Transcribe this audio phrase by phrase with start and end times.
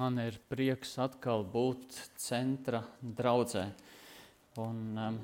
[0.00, 3.66] Man ir prieks atkal būt centra draudzē.
[4.62, 5.16] Un um,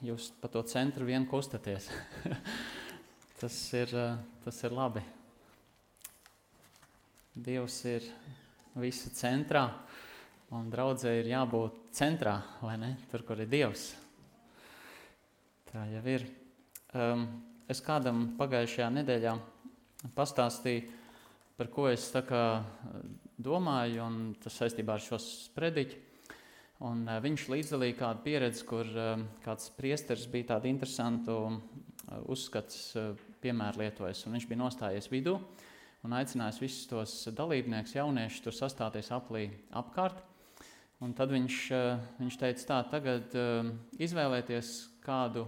[0.00, 1.90] jūs pa to centru vien kustaties.
[3.42, 4.14] tas, ir, uh,
[4.46, 5.02] tas ir labi.
[7.36, 8.06] Dievs ir
[8.80, 9.66] visu centrā,
[10.56, 12.94] un draudzē ir jābūt centrā, vai ne?
[13.10, 13.90] Tur, kur ir Dievs.
[15.68, 16.24] Tā jau ir.
[16.96, 17.28] Um,
[17.68, 19.36] es kādam pagājušajā nedēļā
[20.16, 20.88] pastāstīju,
[21.60, 22.08] par ko es
[23.38, 26.00] domāju, un tas saistībā ar šo sprediķi.
[26.84, 31.58] Un, uh, viņš līdzdalīja kādu pieredzi, kur uh, kāds priesteris bija tādu interesantu uh,
[32.30, 34.26] uzskats uh, piemēru lietojis.
[34.26, 35.38] Viņš bija nostājies vidū
[36.04, 40.20] un aicinājis visus tos dalībniekus, jauniešus, tur sastāties aplī apkārt.
[41.04, 45.46] Un tad viņš, uh, viņš teica, tā, tagad uh, izvēlieties kādu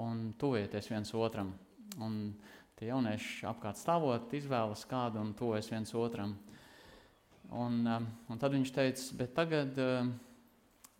[0.00, 1.52] un tuvieties viens otram.
[2.00, 2.32] Un
[2.78, 6.36] tie jaunieši apkārt stāvot, izvēlas kādu un tuvojas viens otram.
[7.50, 10.06] Un, um, un tad viņš teica, bet tagad uh,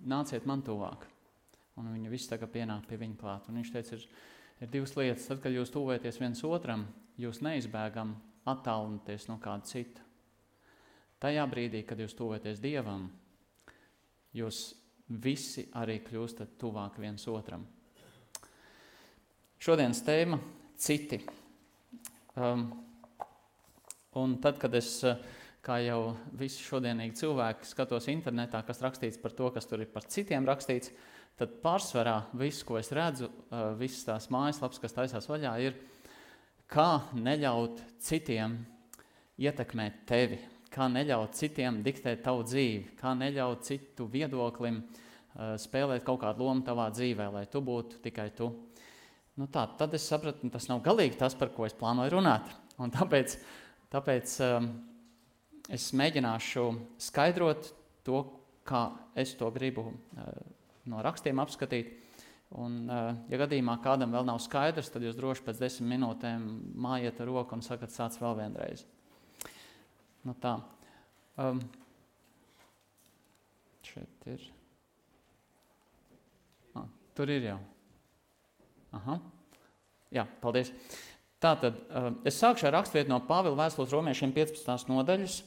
[0.02, 1.06] nāciet man tuvāk.
[1.78, 3.46] Un viņi visi tagad pienāk pie viņa klāt.
[3.48, 4.06] Un viņš teica, ir,
[4.60, 5.28] ir divas lietas.
[5.30, 6.84] Tad, kad jūs tuvojaties viens otram,
[7.20, 8.16] jūs neizbēgam
[8.50, 10.04] attālināties no kāda cita.
[11.20, 13.10] Tajā brīdī, kad jūs tuvojaties Dievam,
[14.32, 14.70] jūs
[15.20, 17.66] visi arī kļūstat tuvāk viens otram.
[19.60, 20.38] Šodienas tēma-
[20.86, 21.20] citi.
[22.36, 22.70] Um,
[24.16, 25.18] un tad, kad es, uh,
[25.64, 30.06] kā jau visi šodienīgi cilvēki, skatos internetā, kas rakstīts par to, kas tur ir par
[30.08, 30.92] citiem rakstīts,
[31.40, 33.30] tad pārsvarā viss, ko es redzu,
[33.80, 35.76] visas tās mājaslapas, kas taisās vaļā, ir,
[36.70, 38.58] kā neļaut citiem
[39.40, 44.82] ietekmēt tevi, kā neļaut citiem diktēt tavu dzīvi, kā neļaut citu viedoklim
[45.60, 48.50] spēlēt kaut kādu lomu tavā dzīvē, lai tu būtu tikai tu.
[49.40, 52.50] Nu tā, tad es sapratu, tas nav galīgi tas, par ko es plānoju runāt.
[52.80, 53.36] Un tāpēc
[53.90, 54.68] tāpēc um,
[55.68, 56.64] es mēģināšu
[57.02, 57.72] skaidrot
[58.06, 58.22] to,
[58.64, 58.86] kā
[59.18, 60.30] es to gribu uh,
[60.88, 61.96] no rakstiem apskatīt.
[62.58, 66.46] Un, uh, ja gadījumā kādam vēl nav skaidrs, tad jūs droši pēc desmit minūtēm
[66.82, 68.86] mājiet ar roku un sakat, sāc vēl vienreiz.
[70.26, 70.56] Nu tā.
[71.40, 71.60] Um,
[73.86, 74.42] šeit ir.
[76.76, 77.60] Ah, tur ir jau.
[78.98, 79.20] Aha.
[80.10, 80.72] Jā, paldies.
[81.40, 84.90] Tātad eh, es sākšu ar raksturvietu no Pāvila vēstules romiešiem 15.
[84.90, 85.38] nodaļas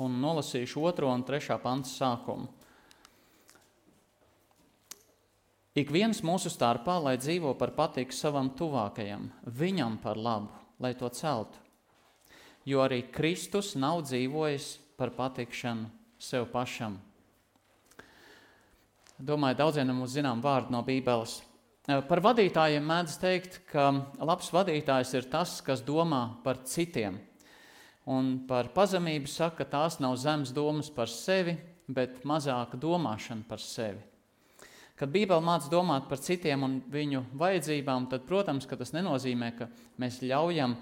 [0.00, 1.58] un nolasīšu 2 un 3.
[1.62, 2.48] pants sākumu.
[5.78, 10.50] Ik viens mūsu starpā, lai dzīvo par patiku savam tuvākajam, viņam par labu,
[10.82, 11.60] lai to celtu.
[12.66, 15.86] Jo arī Kristus nav dzīvojis par patikšanu
[16.20, 16.98] sev pašam.
[19.20, 21.38] Domāju, daudziem mums zinām vārdu no Bībeles.
[21.88, 23.88] Eh, par vadītājiem mēdz teikt, ka
[24.20, 27.18] labs vadītājs ir tas, kas domā par citiem.
[28.10, 31.54] Un par pazemību saka, ka tās nav zemes domas par sevi,
[31.90, 34.00] bet mazāka domāšana par sevi.
[34.98, 39.70] Kad Bībele māca domāt par citiem un viņu vajadzībām, tad, protams, tas nenozīmē, ka
[40.02, 40.74] mēs ļaujam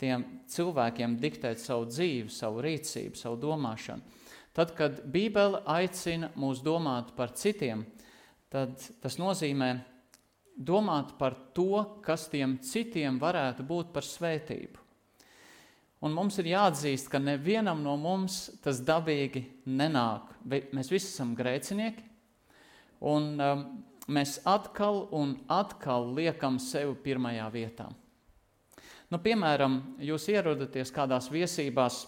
[0.00, 4.16] tiem cilvēkiem diktēt savu dzīvi, savu rīcību, savu domāšanu.
[4.56, 7.84] Tad, kad Bībele aicina mūs domāt par citiem,
[8.48, 9.74] tad tas nozīmē,
[10.56, 14.85] domāt par to, kas tiem citiem varētu būt par svētību.
[16.04, 20.34] Un mums ir jāatzīst, ka nevienam no mums tas dabīgi nenāk.
[20.44, 22.04] Mēs visi esam grēcinieki,
[23.08, 23.62] un um,
[24.12, 27.88] mēs atkal un atkal liekam sevi pirmajā vietā.
[29.08, 32.02] Nu, piemēram, jūs ierodaties kādās viesībās,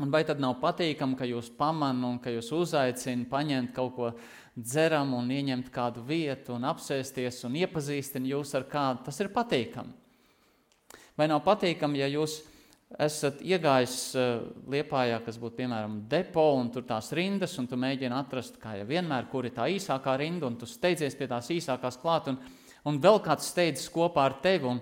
[0.00, 4.12] un vai tad nav patīkami, ka jūs pamanāt un ka jūs uzaicināt paņemt kaut ko
[4.54, 9.96] dzeram un ieņemt kādu vietu un apsēsties un iepazīstina jūs ar kādu, tas ir patīkami.
[11.16, 12.38] Vai nav patīkami, ja jūs
[12.98, 14.30] esat iegājis uh,
[14.70, 18.86] liepājā, kas būtu piemēram depo, un tur tās rindas, un tu mēģini atrast, kā jau
[18.88, 22.40] vienmēr, kur ir tā īsākā rinda, un tu steidzies pie tās īsākās klāt, un,
[22.88, 24.80] un vēl kāds steidzas kopā ar tevi, un,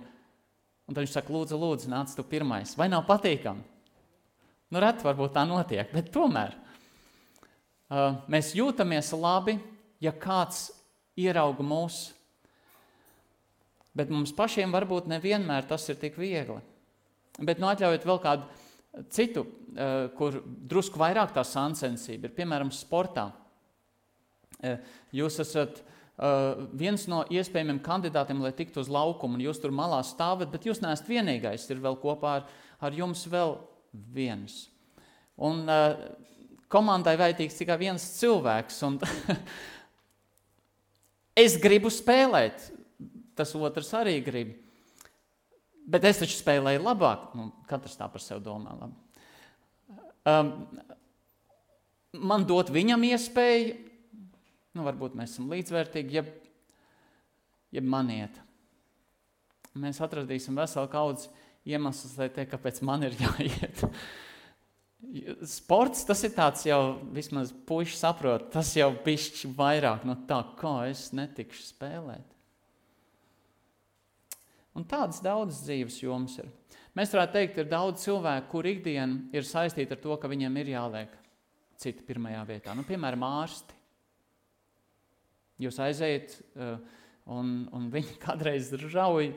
[0.89, 2.73] un tad viņš saka, lūdzu, lūdzu, nāc tu pirmais.
[2.81, 3.67] Vai nav patīkami?
[4.69, 6.57] Nu, reti varbūt tā notiek, bet tomēr–
[7.89, 9.55] Uh, mēs jūtamies labi,
[10.05, 10.67] ja kāds
[11.17, 12.11] ierauga mūs,
[13.97, 16.59] bet mums pašiem varbūt nevienmēr tas ir tik viegli.
[17.39, 23.29] Bet nu, atļaujiet vēl kādu citu, uh, kur drusku vairāk tā sāncensība ir, piemēram, sportā.
[24.59, 24.81] Uh,
[25.15, 25.85] jūs esat
[26.75, 30.81] viens no iespējamiem kandidātiem, lai tiktu uz laukumu, un jūs tur malā stāvat, bet jūs
[30.83, 31.69] neesat vienīgais.
[31.71, 32.49] Ir vēl kopā ar,
[32.83, 33.55] ar jums vēl
[34.17, 34.65] viens.
[35.39, 35.63] Un
[36.73, 38.81] komandai vajadzīgs tikai viens cilvēks.
[38.89, 38.99] Un
[41.45, 42.71] es gribu spēlēt,
[43.39, 44.57] tas otrs arī grib.
[45.89, 47.31] Bet es taču spēlēju labāk.
[47.39, 48.75] Nu, katrs tā par sevi domā.
[48.77, 49.09] Labi.
[50.29, 50.53] Um,
[52.13, 53.73] man dot viņam iespēju,
[54.77, 56.25] nu, varbūt mēs esam līdzvērtīgi, ja,
[57.73, 58.37] ja man iet.
[59.79, 61.31] Mēs atradīsim veselu kaudzi
[61.69, 63.85] iemeslus, lai teikt, kāpēc man ir jāiet.
[65.49, 70.81] Sports tas ir tāds jau, vismaz puiši saprot, tas jau pišķi vairāk no tā, kā
[70.91, 72.38] es netikšu spēlēt.
[74.79, 76.51] Un tādas daudzas dzīves jomas ir.
[76.95, 80.71] Mēs varētu teikt, ir daudz cilvēku, kur ikdiena ir saistīta ar to, ka viņiem ir
[80.77, 81.17] jāliek
[81.79, 82.75] citi pirmajā vietā.
[82.79, 83.77] Nu, piemēram, ārsti.
[85.63, 86.79] Jūs aiziet, uh,
[87.35, 89.33] un, un viņi kādreiz rauj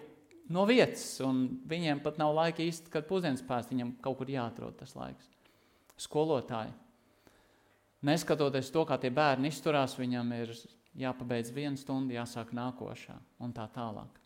[0.54, 4.78] no vietas, un viņiem pat nav laika īsti, kad pusdienas pēst, viņam kaut kur jāatrod
[4.78, 5.30] tas laiks.
[6.02, 6.74] Skolotāji.
[8.06, 10.56] Neskatoties to, kā tie bērni izturās, viņam ir
[10.98, 14.21] jāpabeidz viena stunda, jāsāk nākošā un tā tālāk.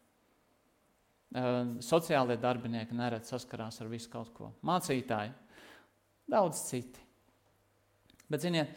[1.83, 4.51] Sociālie darbinieki nerad saskarās ar visu kaut ko.
[4.63, 5.33] Mācītāji,
[6.31, 7.01] daudz citi.
[8.31, 8.71] Bet, ziniet,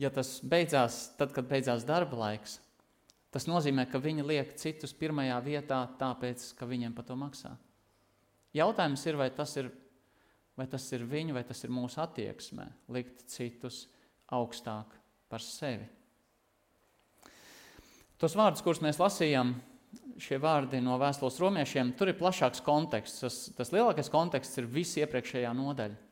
[0.00, 2.58] ja tas beidzās, tad, kad beidzās darba laiks,
[3.32, 7.54] tas nozīmē, ka viņi liek citus pirmajā vietā, tāpēc, ka viņiem par to maksā.
[8.56, 9.70] Jautājums ir, vai tas ir,
[10.58, 13.84] vai tas ir viņu, vai tas ir mūsu attieksmē, likt citus
[14.34, 14.98] augstāk
[15.30, 15.86] par sevi.
[18.18, 19.52] Tos vārdus, kurus mēs lasījām,
[20.22, 23.22] šie vārdi no vēstules romiešiem, tur ir plašāks konteksts.
[23.22, 26.04] Tas, tas lielākais konteksts ir visi iepriekšējā nodaļa.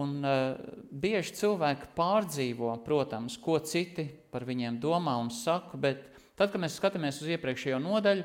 [0.00, 0.54] Un uh,
[0.94, 6.04] bieži cilvēki pārdzīvo, protams, ko citi par viņiem domā un saka, bet
[6.38, 8.24] tad, kad mēs skatāmies uz iepriekšējo nodaļu,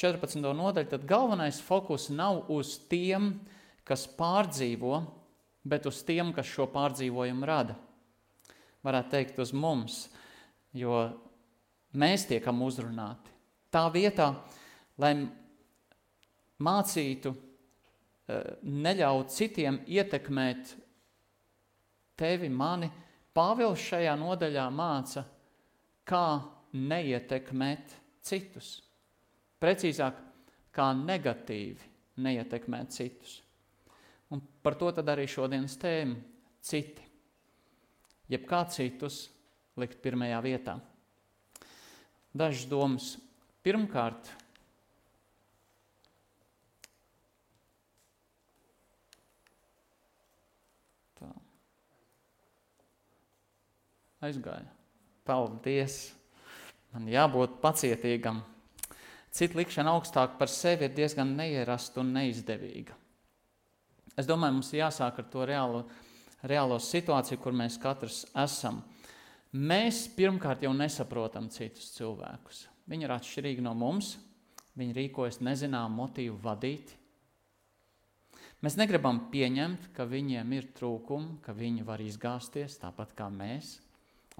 [0.00, 0.40] 14.
[0.40, 3.34] nodaļu, tad galvenais fokus nav uz tiem,
[3.86, 5.02] kas pārdzīvo,
[5.68, 7.76] bet uz tiem, kas šo pārdzīvojumu rada.
[8.82, 10.06] Varētu teikt uz mums,
[10.72, 11.04] jo
[11.92, 13.29] mēs tiekam uzrunāti.
[13.70, 14.32] Tā vietā,
[14.98, 15.14] lai
[16.60, 17.34] mācītu
[18.30, 20.74] Eh, neļaut citiem ietekmēt
[22.20, 22.90] tevi, mani.
[23.34, 25.24] Pāvils šajā nodaļā māca,
[26.06, 26.24] kā
[26.74, 27.94] neietekmēt
[28.26, 28.72] citus.
[29.62, 30.18] Precīzāk,
[30.74, 31.88] kā negatīvi
[32.22, 33.40] neietekmēt citus.
[34.30, 36.18] Un par to tad arī šodienas tēma-
[36.70, 37.02] citi.
[38.28, 39.28] Jeb kā citus
[39.76, 40.80] likt pirmajā vietā.
[42.36, 43.16] Dažas domas.
[43.60, 44.30] Pirmkārt,
[54.24, 54.68] aizgāja.
[55.24, 56.10] Paldies!
[56.90, 58.40] Man jābūt pacietīgam.
[59.30, 62.96] Cita likšana augstāk par sevi ir diezgan neierasta un neizdevīga.
[64.18, 65.84] Es domāju, mums jāsāk ar to reālo,
[66.42, 68.82] reālo situāciju, kur mēs katrs esam.
[69.54, 72.66] Mēs pirmkārt jau nesaprotam citus cilvēkus.
[72.90, 74.16] Viņi ir atšķirīgi no mums,
[74.78, 76.96] viņi rīkojas nezinām motīvu vadīti.
[78.60, 83.78] Mēs negribam pieņemt, ka viņiem ir trūkumi, ka viņi var izgāzties tāpat kā mēs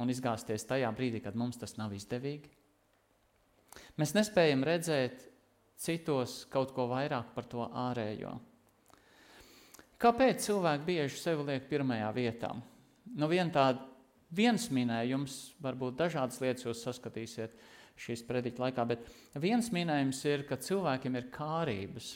[0.00, 2.50] un izgāzties tajā brīdī, kad mums tas nav izdevīgi.
[4.00, 5.24] Mēs nespējam redzēt
[5.80, 8.34] citos kaut ko vairāk par to ārējo.
[10.00, 12.54] Kāpēc cilvēki bieži sevi liek pirmajā vietā?
[13.16, 13.80] Nu, vien tād,
[14.32, 17.56] viens minējums, varbūt dažādas lietas jūs saskatīsiet
[18.00, 19.06] šīs prediķa laikā, bet
[19.40, 22.12] viens minējums ir, ka cilvēkiem ir kārības.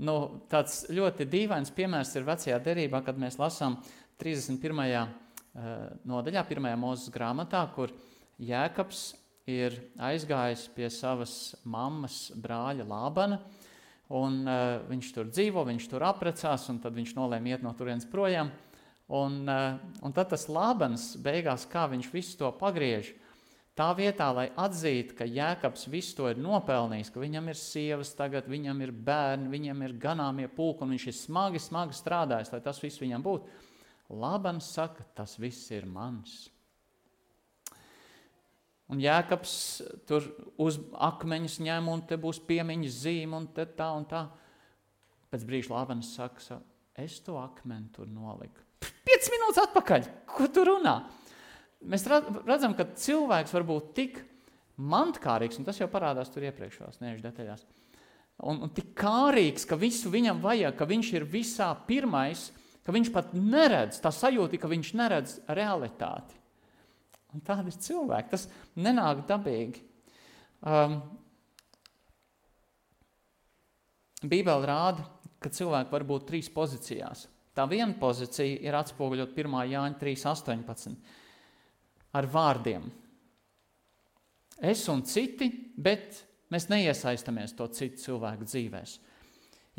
[0.00, 0.14] Nu,
[0.48, 3.76] tāds ļoti dīvains piemērs ir vecajā derībā, kad mēs lasām
[4.20, 5.10] 31
[5.50, 7.90] Eh, nodaļā, pirmajā mūzes grāmatā, kur
[8.38, 9.16] Jēkabs
[9.50, 13.40] ir aizgājis pie savas mammas brāļa Lābana,
[14.14, 18.06] un uh, viņš tur dzīvo, viņš tur aprecās, un tad viņš nolēma iet no turienes
[18.10, 18.52] projām.
[19.10, 23.10] Un, uh, un tad tas Lābans beigās, kā viņš visu to pagriež,
[23.80, 28.48] tā vietā, lai atzītu, ka Jēkabs visu to ir nopelnījis, ka viņam ir sievas tagad,
[28.50, 32.80] viņam ir bērni, viņam ir ganāmie pulki, un viņš ir smagi, smagi strādājis, lai tas
[32.82, 33.58] viss viņam būtu,
[34.10, 36.48] Labans saka, tas viss ir mans.
[38.90, 39.52] Un Jēkabs
[40.10, 40.26] tur
[40.58, 44.24] uz akmeņus ņem, un te būs piemiņas zīme, un te tā un tā.
[45.30, 46.58] Pēc brīža Lāvens saka,
[46.98, 48.66] es to akmeni tur noliku.
[49.06, 50.96] Piec minūtes atpakaļ, ko tu runā?
[51.80, 54.18] Mēs redzam, ka cilvēks var būt tik
[54.80, 57.62] mantkārīgs, un tas jau parādās tur iepriekšējās neiešu detaļās,
[58.44, 62.50] un, un tik kārīgs, ka visu viņam vajag, ka viņš ir visā pirmais,
[62.84, 66.36] ka viņš pat neredz, tā sajūta, ka viņš neredz realitāti.
[67.30, 68.30] Un tādi ir cilvēki.
[68.32, 69.84] Tas nenāk dabīgi.
[70.66, 70.98] Um,
[74.20, 75.06] Bībele rāda,
[75.40, 77.28] ka cilvēki var būt trīs pozīcijās.
[77.56, 79.56] Tā viena pozīcija ir atspoguļot 1.
[79.70, 80.98] Jāņa 3.18
[82.16, 82.88] ar vārdiem.
[84.60, 86.20] Es un citi, bet
[86.52, 88.92] mēs neiesaistamies to citu cilvēku dzīvēm.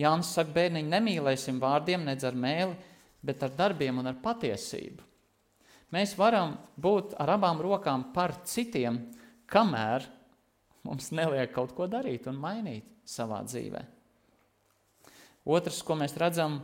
[0.01, 2.77] Jānis saka, bērniņi, nemīlēsim vārdiem, nedz ar mēli,
[3.21, 5.05] bet ar darbiem un ar patiesību.
[5.91, 9.03] Mēs varam būt ar abām rokām par citiem,
[9.51, 10.07] kamēr
[10.88, 13.81] mums neliek kaut ko darīt un mainīt savā dzīvē.
[15.51, 16.59] Otrs, ko mēs redzam,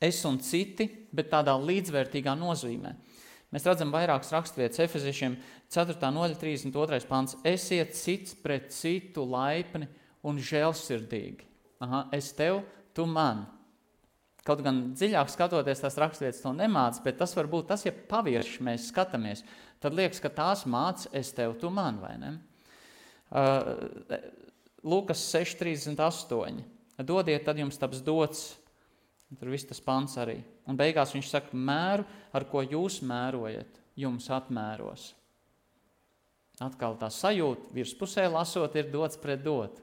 [0.00, 2.94] es un citi, bet tādā līdzvērtīgā nozīmē.
[3.50, 5.34] Mēs redzam vairākas raksturvietas, Efeziešiem
[5.74, 5.96] 4.
[6.14, 7.00] nodaļa, 32.
[7.10, 7.34] pants.
[7.46, 9.88] Esiet cits pret citu laipni
[10.26, 11.48] un žēlsirdīgi.
[11.82, 12.60] Aha, es tev,
[12.94, 13.46] tu man.
[14.46, 18.64] Kaut gan dziļāk skatoties, tās raksturvietas to nemāca, bet tas var būt tas, ja pavirši
[18.64, 19.42] mēs skatāmies,
[19.82, 22.32] tad liekas, ka tās māca es tev, tu man, vai ne?
[23.30, 24.16] Uh,
[24.86, 26.62] Lūkas 6,38.
[27.04, 28.46] Dodiet, tad jums taps dots.
[29.38, 30.40] Tur viss tas pants arī.
[30.66, 32.06] Un beigās viņš saka, mēru,
[32.36, 35.10] ar ko jūs mērojat, jums atmēros.
[36.60, 39.80] Atkal tā sajūta, virspusē lasot, ir dots pret dot.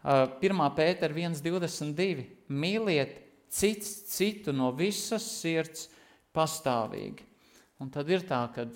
[0.00, 0.62] Uh, 1.
[0.76, 2.24] pētera 1,22.
[2.48, 3.18] Mīliet
[3.50, 5.88] cits citu no visas sirds
[6.32, 7.26] pastāvīgi.
[7.80, 8.68] Un tad ir tā, ka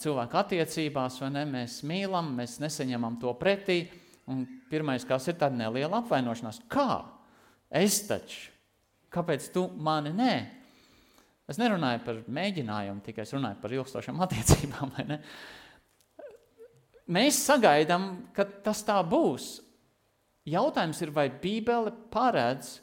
[0.00, 3.84] cilvēku attiecībās ne, mēs mīlam, mēs nesaņemam to pretī.
[4.30, 7.02] Un pirmais, kas ir tāda neliela apvainošanās, kā?
[7.68, 8.52] Es taču,
[9.12, 10.34] kāpēc tu mani nē?
[11.50, 14.94] Es nerunāju par mēģinājumu, tikai es runāju par ilgstošām attiecībām.
[17.12, 19.56] Mēs sagaidām, ka tas tā būs.
[20.48, 22.76] Jautājums ir, vai Bībele paredz,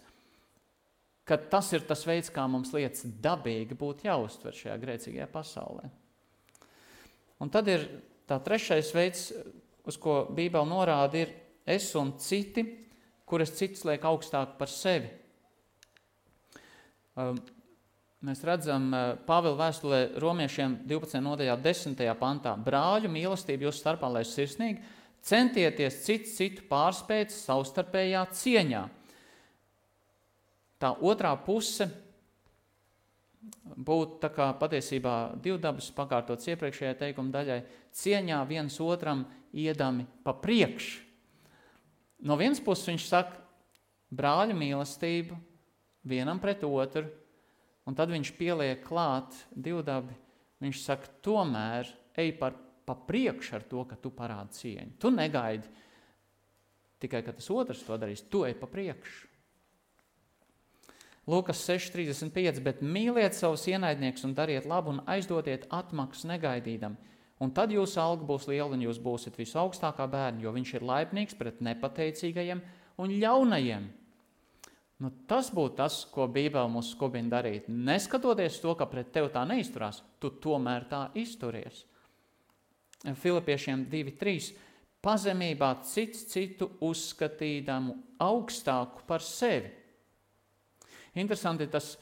[1.28, 5.89] ka tas ir tas veids, kā mums lietas dabīgi būtu jāuztver šajā grēcīgajā pasaulē.
[7.39, 7.86] Un tad ir
[8.28, 9.30] tā trešais veids,
[9.88, 11.34] uz ko Bībele norāda, ir
[11.70, 12.66] es un citi,
[13.30, 15.12] kuras citus liek augstāk par sevi.
[17.20, 17.38] Um,
[18.26, 21.22] mēs redzam uh, Pāvila vēstulē romiešiem 12.
[21.24, 22.06] nodaļā 10.
[22.20, 22.56] pantā.
[22.60, 24.84] Brāļu mīlestību jūs starpā, lai sirsnīgi,
[25.24, 28.86] centieties citu citu pārspēt savstarpējā cieņā–
[30.80, 31.90] Tā otrā puse
[33.60, 37.60] būtu tā kā patiesībā divdabas pakārtots iepriekšējā teikuma daļai,
[38.00, 41.04] cieņā viens otram iedami pa priekšu.
[42.24, 43.44] No vienas puses viņš saka,
[44.12, 45.36] brāļa mīlestību
[46.08, 47.06] vienam pret otru,
[47.89, 50.13] un tad viņš pieliek klāt divdabi.
[50.62, 52.53] Viņš saka, tomēr ej par
[52.86, 54.96] pa priekšu ar to, ka tu parādi cieņu.
[55.01, 55.69] Tu negaidi
[57.00, 59.27] tikai, ka tas otrs to darīs, tu ej pa priekšu.
[61.29, 62.63] Lūkas 6,35.
[62.65, 66.98] Bet mīliet savus ienaidniekus un dariet labu un aizdodiet atmaksu negaidīdam.
[67.39, 71.38] Un tad jūsu alga būs liela un jūs būsiet visaugstākā bērna, jo viņš ir laipnīgs
[71.39, 72.63] pret nepateicīgajiem
[73.00, 73.86] un ļaunajiem.
[75.00, 77.70] Nu, tas būtu tas, ko Bībele mums skubina darīt.
[77.72, 81.86] Neskatoties to, ka pret tevi tā neizturās, tu tomēr tā izturies.
[83.00, 84.50] Filipiešiem 2,3.
[85.00, 89.77] Pazemībā cits citu uzskatīdamu augstāku par sevi
[91.18, 91.94] Interesanti tas,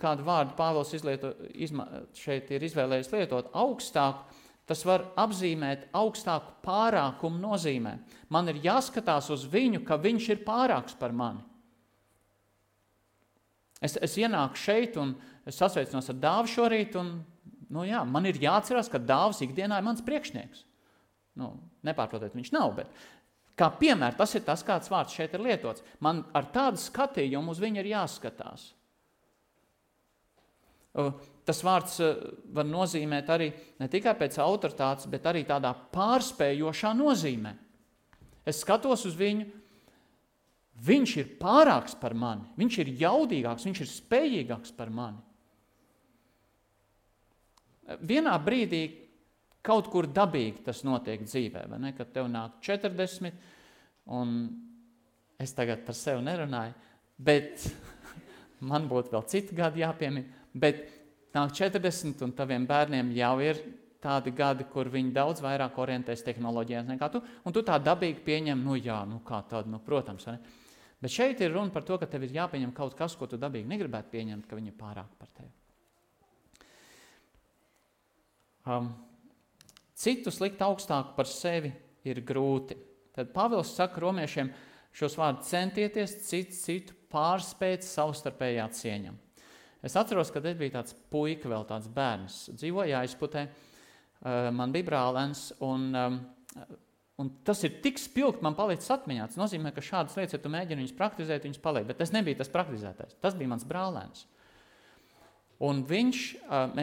[0.00, 3.48] kādu vārdu Pāvils izlieto, izma, šeit ir izvēlējies lietot.
[3.56, 4.26] Augstāk,
[4.68, 7.96] tas var apzīmēt augstāku pārākumu nozīmē.
[8.32, 11.44] Man ir jāskatās uz viņu, ka viņš ir pārāks par mani.
[13.82, 15.16] Es, es ienāku šeit un
[15.48, 17.16] es sasveicinos ar dāvu šorīt, un
[17.72, 20.66] nu jā, man ir jāatcerās, ka dāvs ikdienā ir mans priekšnieks.
[21.40, 21.54] Nu,
[21.86, 22.92] nepārprotiet, viņš nav, bet
[23.58, 25.84] Kā piemēram, tas ir tas, kāds vārds šeit ir lietots.
[26.00, 28.70] Man ar tādu skatījumu uz viņu ir jāskatās.
[31.46, 31.98] Tas vārds
[32.52, 37.52] var nozīmēt arī ne tikai pēc autoritātes, bet arī tādā pārspējošā nozīmē.
[38.48, 39.46] Es skatos uz viņu,
[40.82, 45.22] viņš ir pārāks par mani, viņš ir jaudīgāks, viņš ir spējīgāks par mani.
[48.02, 48.84] Vienā brīdī
[49.62, 51.92] Kaut kur dabīgi tas notiek dzīvē, vai ne?
[51.94, 53.36] Kad tev nāk 40,
[54.10, 54.32] un
[55.38, 56.74] es tagad par sevi nerunāju,
[57.22, 57.68] bet
[58.70, 60.82] man būtu vēl citi gadi jāpiemina, bet
[61.36, 63.62] nāk 40 un taviem bērniem jau ir
[64.02, 68.66] tādi gadi, kur viņi daudz vairāk orientēs tehnoloģijās nekā tu, un tu tā dabīgi pieņem,
[68.66, 70.58] nu jā, nu kā tādu, nu protams, vai ne?
[71.02, 73.68] Bet šeit ir runa par to, ka tev ir jāpieņem kaut kas, ko tu dabīgi
[73.70, 75.50] negribētu pieņemt, ka viņi ir pārāk par tevi.
[78.62, 78.92] Um,
[79.98, 81.72] Citus likt augstāk par sevi
[82.06, 82.74] ir grūti.
[83.14, 84.48] Tad Pāvils saka romiešiem
[84.98, 89.12] šos vārdus centieties citu, citu pārspēt savstarpējā cieņā.
[89.82, 94.86] Es atceros, kad es biju tāds puika, vēl tāds bērns, dzīvoja aizputē, eh, man bija
[94.86, 96.18] brālēns, un, um,
[97.22, 99.30] un tas ir tik spilgt, man palicis atmiņā.
[99.30, 102.40] Tas nozīmē, ka šādas lietas, ja tu mēģini viņus praktizēt, viņas paliek, bet tas nebija
[102.42, 104.26] tas praktizētais, tas bija mans brālēns.
[105.62, 106.20] Un viņš,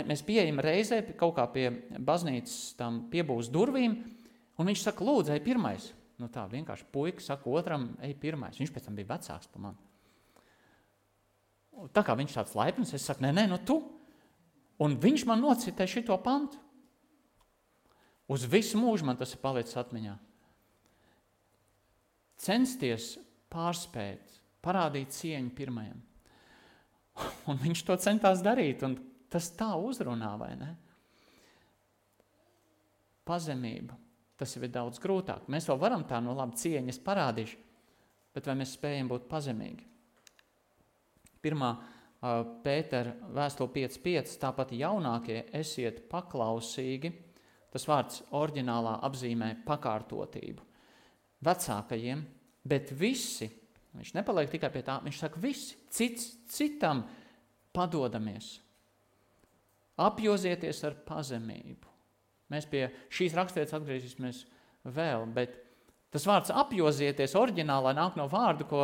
[0.07, 1.67] mēs pieejam reizē kaut kā pie
[1.99, 3.97] baznīcas tam piebūs durvīm,
[4.55, 5.89] un viņš saka, lūdzu, ej pirmais.
[6.19, 8.57] Nu tā vienkārši puika saka otram, ej pirmais.
[8.59, 9.85] Viņš pēc tam bija vecāks par mani.
[11.95, 13.81] Tā kā viņš tāds laipns, es saku, nē, nē, nu tu.
[14.79, 16.59] Un viņš man nocitēja šito pantu.
[18.29, 20.15] Uz visu mūžu man tas ir palicis atmiņā.
[22.39, 23.17] Censties
[23.51, 25.99] pārspēt, parādīt cieņu pirmajam.
[27.51, 28.95] Un viņš to centās darīt, un
[29.31, 30.69] tas tā uzrunā, vai ne?
[33.27, 33.97] Pazemība.
[34.39, 35.49] Tas jau ir daudz grūtāk.
[35.51, 37.57] Mēs vēl varam tā no labi cieņas parādīt,
[38.33, 39.83] bet vai mēs spējam būt pazemīgi?
[41.43, 41.73] Pirmā
[42.63, 44.39] Pētera vēstule 5.5.
[44.41, 47.11] Tāpat jaunākie esiet paklausīgi.
[47.71, 50.68] Tas vārds oriģinālā apzīmē pakārtotību.
[51.45, 52.23] Vecākajiem,
[52.67, 53.47] bet visi,
[53.95, 57.05] viņš nepaliek tikai pie tā, viņš saka, visi, cits citam
[57.75, 58.57] padodamies.
[59.99, 61.87] Apjozieties ar pazemību.
[62.49, 64.43] Mēs pie šīs raksturietas atgriezīsimies
[64.95, 65.57] vēl, bet
[66.13, 68.83] tas vārds apjozieties oriģinālā nāk no vārdu, ko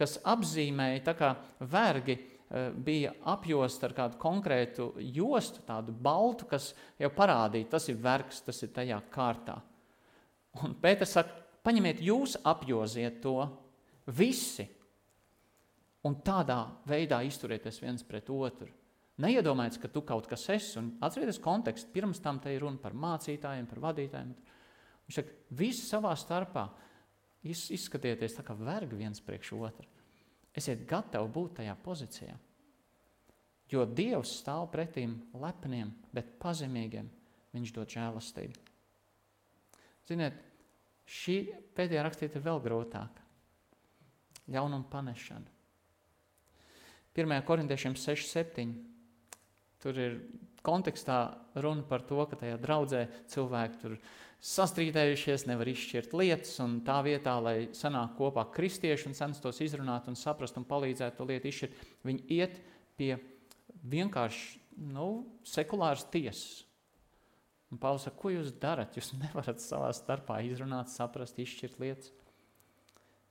[0.00, 1.30] kas apzīmēja tā kā
[1.72, 8.00] vergi eh, bija apjosta ar kādu konkrētu jostu, tādu baltu, kas jau parādīja, tas ir
[8.00, 9.58] vergs, tas ir tajā kārtā.
[10.64, 13.36] Un Pēters saka, paņemiet jūs apjoziet to
[14.16, 14.66] visi
[16.06, 18.68] un tādā veidā izturieties viens pret otru.
[19.20, 22.94] Neiedomājieties, ka tu kaut kas esi, un atcerieties kontekstu, pirms tam te ir runa par
[22.96, 24.30] mācītājiem, par vadītājiem.
[25.08, 26.64] Viņš saka, visi savā starpā
[27.44, 29.88] izskatieties tā kā vergi viens priekš otru.
[30.56, 32.36] Esiet gatavi būt tajā pozīcijā.
[33.70, 37.06] Jo Dievs stāv pretīm lepniem, bet pazemīgiem
[37.54, 38.64] viņš dod žēlastību.
[40.08, 40.40] Ziniet,
[41.10, 41.38] šī
[41.76, 43.26] pēdējā rakstīta ir vēl grūtāka.
[44.50, 45.58] Ļaunuma panešana.
[47.14, 47.42] 1.
[47.46, 48.70] korintiešiem 6,7.
[49.80, 50.16] Tur ir
[50.62, 51.20] kontekstā
[51.58, 53.96] runa par to, ka tajā draudzē cilvēki tur
[54.40, 60.16] sastrīdējušies, nevar izšķirt lietas, un tā vietā, lai sanāk kopā kristieši un censtos izrunāt un
[60.16, 62.56] saprast un palīdzēt to lietu izšķirt, viņi iet
[63.00, 63.14] pie
[63.90, 64.60] vienkārši
[64.94, 65.10] nu,
[65.44, 66.64] sekulāras tiesas.
[67.70, 68.96] Un Pāvils saka, ko jūs darat?
[68.98, 72.12] Jūs nevarat savā starpā izrunāt, saprast, izšķirt lietas.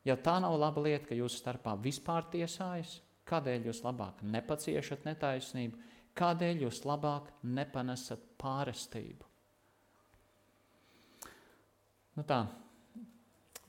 [0.07, 5.81] Ja tā nav laba lieta, ka jūsu starpā vispār tiesājas, kādēļ jūs labāk nepaciešat netaisnību,
[6.17, 9.29] kādēļ jūs labāk nepanesat pārestību?
[12.19, 12.43] nu tā,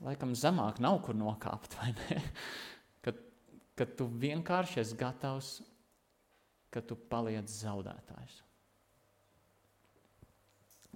[0.03, 2.21] laikam zemāk nav kur nokāpt, vai ne?
[3.05, 3.19] Kad,
[3.79, 5.51] kad tu vienkārši esi gatavs,
[6.71, 8.41] ka tu paliec zaudētājs.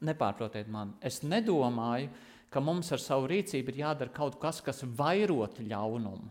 [0.03, 2.09] Nepārprotiet man, es nedomāju,
[2.51, 6.29] ka mums ar savu rīcību ir jādara kaut kas, kas vairot ļaunumu.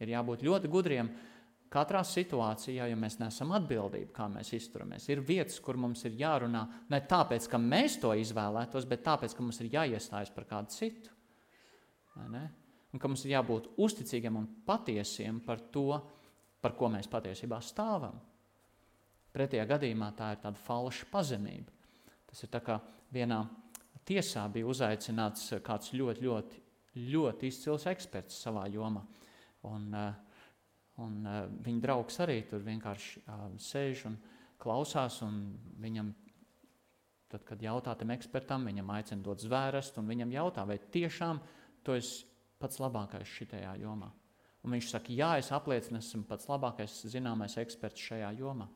[0.00, 1.10] Ir jābūt ļoti gudriem,
[1.74, 6.60] Katrā situācijā, ja mēs nesam atbildība, kā mēs izturamies, ir vietas, kur mums ir jārunā
[6.92, 11.10] ne tāpēc, ka mēs to izvēlētos, bet tāpēc, ka mums ir jāiestājas par kādu citu.
[12.14, 15.98] Un ka mums ir jābūt uzticīgiem un patiesiem par to,
[16.62, 18.22] par ko mēs patiesībā stāvam.
[19.34, 21.73] Pretējā gadījumā tā ir tāda falša pazemība.
[22.34, 22.80] Tas ir tā kā
[23.14, 23.44] vienā
[24.02, 26.62] tiesā bija uzaicināts kāds ļoti, ļoti,
[27.14, 29.04] ļoti izcils eksperts savā jomā.
[29.70, 30.24] Un, uh,
[31.02, 33.24] Un, uh, viņa draugs arī tur vienkārši
[33.58, 34.18] sēž un
[34.62, 35.18] klausās.
[35.26, 35.40] Un
[35.82, 36.12] viņam,
[37.32, 41.40] tad, kad jautā tam ekspertam, viņam aicina dot zvērstu, un viņam jautā, vai tiešām
[41.84, 42.22] tu esi
[42.62, 44.12] pats labākais šajā jomā.
[44.64, 48.70] Un viņš saka, jā, es apliecinu, esmu pats labākais zināmais eksperts šajā jomā.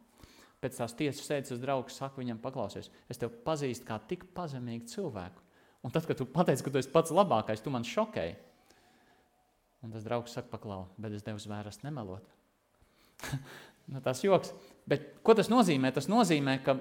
[0.58, 5.44] Pēc tās tiesas sēdes draugs saka viņam, paklausies, es tevi pazīstu kā tik pazemīgu cilvēku.
[5.86, 8.34] Un tad, kad tu pateici, ka tu esi pats labākais, tu man šokēji.
[9.86, 12.26] Un tas draugs saka, paklau, bet es devu zvēras nemelot.
[13.92, 14.50] nu, tas joks.
[14.90, 15.92] Bet ko tas nozīmē?
[15.94, 16.74] Tas nozīmē, ka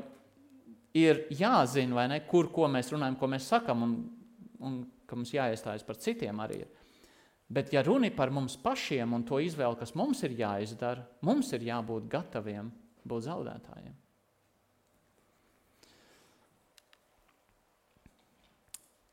[0.98, 3.96] ir jāzina, vai ne, kur ko mēs runājam, ko mēs sakam, un,
[4.58, 6.64] un ka mums jāiestājas par citiem arī.
[6.66, 6.74] Ir.
[7.48, 11.70] Bet, ja runa par mums pašiem un to izvēli, kas mums ir jāizdara, mums ir
[11.70, 12.74] jābūt gataviem
[13.10, 13.96] būt zaudētājiem.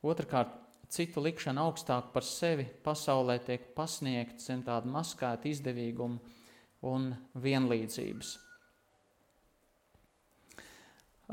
[0.05, 0.53] Otrakārt,
[0.93, 6.21] citu likšana augstāk par sevi pasaulē tiek pasniegta zem tāda maskēta izdevīguma
[6.85, 7.09] un
[7.41, 8.35] vienlīdzības.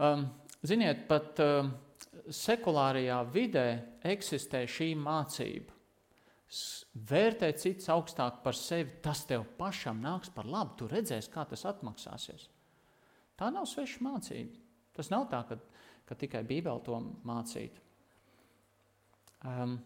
[0.01, 0.23] Um,
[0.63, 1.73] ziniet, pat um,
[2.31, 3.67] sekulārajā vidē
[4.07, 5.80] eksistē šī mācība.
[7.11, 10.75] Vērtēt citus augstāk par sevi, tas tev pašam nāks par labu.
[10.81, 12.49] Tu redzēsi, kā tas atmaksāsies.
[13.39, 14.59] Tā nav sveša mācība.
[14.97, 15.57] Tas nav tā, ka,
[16.05, 17.87] ka tikai Bībele to mācītu.
[19.47, 19.77] Um,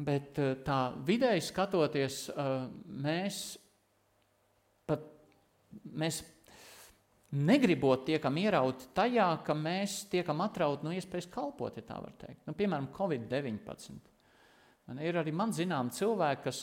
[0.00, 3.42] bet uh, tā vidēji skatoties, uh, mēs
[4.88, 5.04] pat
[6.00, 6.22] mēs
[7.36, 12.46] negribot tiekam ierauti tajā, ka mēs tiekam atrauti no iespējas kalpot, ja tā var teikt.
[12.48, 13.98] Nu, piemēram, Covid-19.
[14.88, 16.62] Man ir arī man zinām cilvēki, kas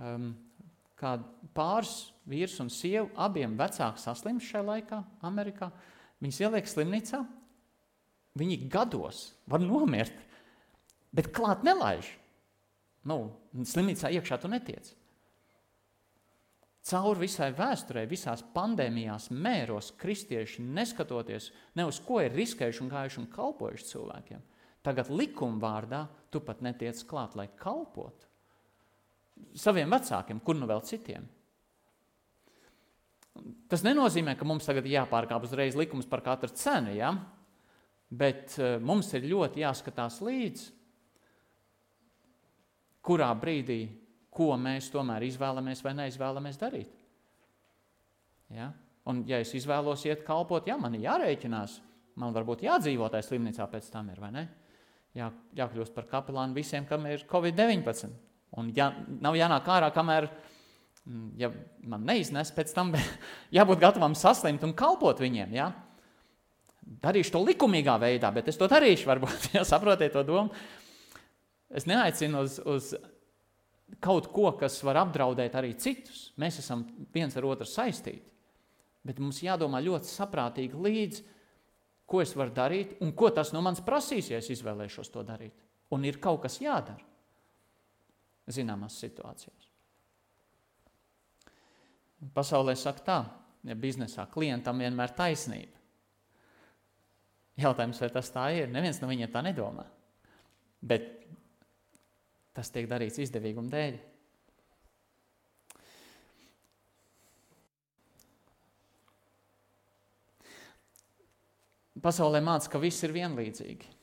[0.00, 0.30] um,
[0.98, 1.18] kā
[1.56, 5.70] pāris vīrs un sieva, abiem vecāki saslims šajā laikā Amerikā.
[6.22, 7.20] Viņus ieliek slimnīcā,
[8.38, 10.16] viņi gados var nomirt,
[11.14, 12.08] bet klāt nelaiž.
[13.08, 14.90] Nu, slimnīcā iekšā tu netiec.
[16.88, 23.20] Cauri visai vēsturē, visās pandēmijās, mēros kristieši, neskatoties ne uz ko ir riskējuši un gājuši
[23.20, 24.44] un kalpojuši cilvēkiem,
[24.86, 28.26] tagad likuma vārdā tu pat netiec klāt, lai kalpotu
[29.54, 31.26] saviem vecākiem, kur nu vēl citiem.
[33.70, 37.12] Tas nenozīmē, ka mums tagad jāpārkāp uzreiz likums par katru cenu, ja?
[38.10, 40.72] bet uh, mums ir ļoti jāskatās līdzi,
[43.04, 43.82] kurā brīdī
[44.38, 46.94] ko mēs tomēr izvēlamies vai neizvēlamies darīt.
[48.54, 48.70] Ja?
[49.08, 51.78] Un, ja es izvēlos iet kalpot, jā, man ir jārēķinās.
[52.18, 54.44] Man varbūt jādzīvot tajā slimnīcā pēc tam, ir, vai ne?
[55.16, 58.12] Jā, jākļūst par kapelānu visiem, kam ir Covid-19.
[58.58, 58.90] Un jā,
[59.22, 61.50] nav jānāk ārā, kamēr mm, ja
[61.88, 62.94] man neiznes pēc tam,
[63.56, 65.54] jābūt gatavam saslimt un kalpot viņiem.
[65.56, 65.70] Ja?
[67.04, 70.52] Darīšu to likumīgā veidā, bet es to darīšu, varbūt, ja saprotiet to domu.
[71.68, 72.92] Es neaicinu uz, uz
[74.00, 76.30] kaut ko, kas var apdraudēt arī citus.
[76.40, 78.32] Mēs esam viens ar otru saistīti.
[79.04, 81.24] Bet mums jādomā ļoti saprātīgi līdzi,
[82.08, 85.54] ko es varu darīt un ko tas no manis prasīs, ja es izvēlēšos to darīt.
[85.92, 87.04] Un ir kaut kas jādara
[88.48, 89.66] zināmās situācijās.
[92.34, 93.18] Pasaulē saka tā,
[93.68, 95.76] ja biznesā klientam vienmēr taisnība.
[97.58, 98.70] Jautājums, vai tas tā ir?
[98.70, 99.84] Neviens no viņiem tā nedomā.
[100.78, 101.08] Bet
[102.54, 103.98] tas tiek darīts izdevīguma dēļ.
[112.02, 113.94] Pasaulē māca, ka viss ir vienlīdzīgi.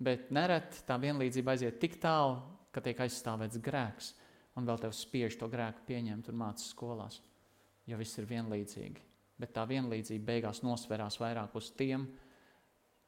[0.00, 2.38] Bet nereti tā vienlīdzība aiziet tik tālu,
[2.72, 4.14] ka tiek aizstāvēts grēks,
[4.56, 7.20] un vēl tev spiež to grēku pieņemt un mācīt skolās,
[7.86, 9.04] jo viss ir vienlīdzīgi.
[9.40, 12.08] Bet tā vienlīdzība beigās nosverās vairāk uz tiem,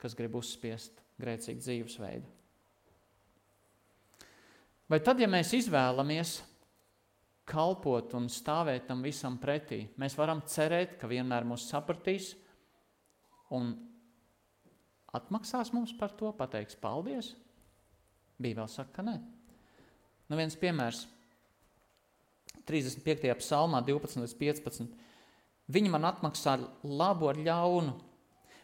[0.00, 2.30] kas grib uzspiest grēcīgu dzīvesveidu.
[4.92, 6.36] Vai tad, ja mēs izvēlamies
[7.48, 12.34] kalpot un stāvēt tam visam pretī, mēs varam cerēt, ka vienmēr mūs sapratīs
[13.52, 13.74] un
[15.12, 17.34] atmaksās mums par to, pateiks paldies?
[18.42, 19.18] Bībeli saka, ka nē.
[20.30, 21.04] Nu, viens piemērs.
[22.68, 23.28] 35.
[23.40, 24.92] psalmā, 12 līdz 15.
[25.72, 27.94] Viņi man atmaksā labu ar ļaunu,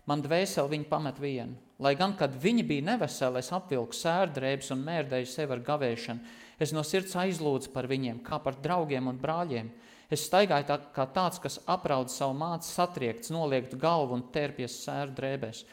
[0.08, 1.56] man dvēseli viņi pamet vienu.
[1.78, 6.32] Lai gan, kad viņi bija neveseli, es apvilku sērdrēbes un mērdēju sevi ar gavēšanu.
[6.58, 9.68] Es no sirds aizlūdzu par viņiem, kā par draugiem un brāļiem.
[10.08, 15.64] Es staigāju tā, kā tāds, kas apraud savu mācu, satriekts, noliektu galvu un tērpies sērdrēbēs.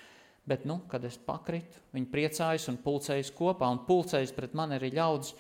[0.46, 4.92] Bet, nu, kad es pakritu, viņi priecājas un pulcējas kopā, un pulcējas pret mani arī
[4.94, 5.32] ļaudis,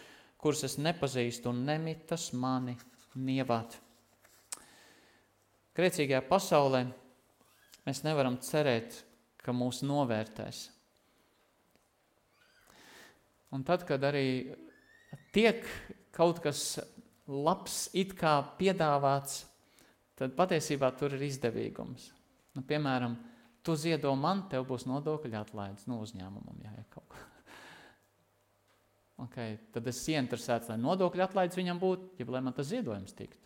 [0.41, 2.77] kurus es nepazīstu, un nemitas mani
[3.19, 3.75] nievāt.
[5.75, 6.85] Grēcīgajā pasaulē
[7.85, 9.01] mēs nevaram cerēt,
[9.43, 10.63] ka mūs novērtēs.
[13.53, 14.55] Un tad, kad arī
[15.35, 15.67] tiek
[16.15, 16.79] kaut kas
[17.27, 19.43] labs it kā piedāvāts,
[20.19, 22.09] tad patiesībā tur ir izdevīgums.
[22.55, 23.15] Nu, piemēram,
[23.65, 27.23] tu ziedo man, tev būs nodokļu atlaides no nu, uzņēmumam, jā, ja kaut ko.
[29.25, 33.39] Okay, tad es ieinteresēts, lai nodokļu atlaides viņam būtu, ja lai man tas ziedojums tiktu.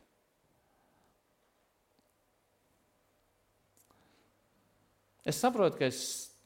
[5.30, 6.00] Es saprotu, ka es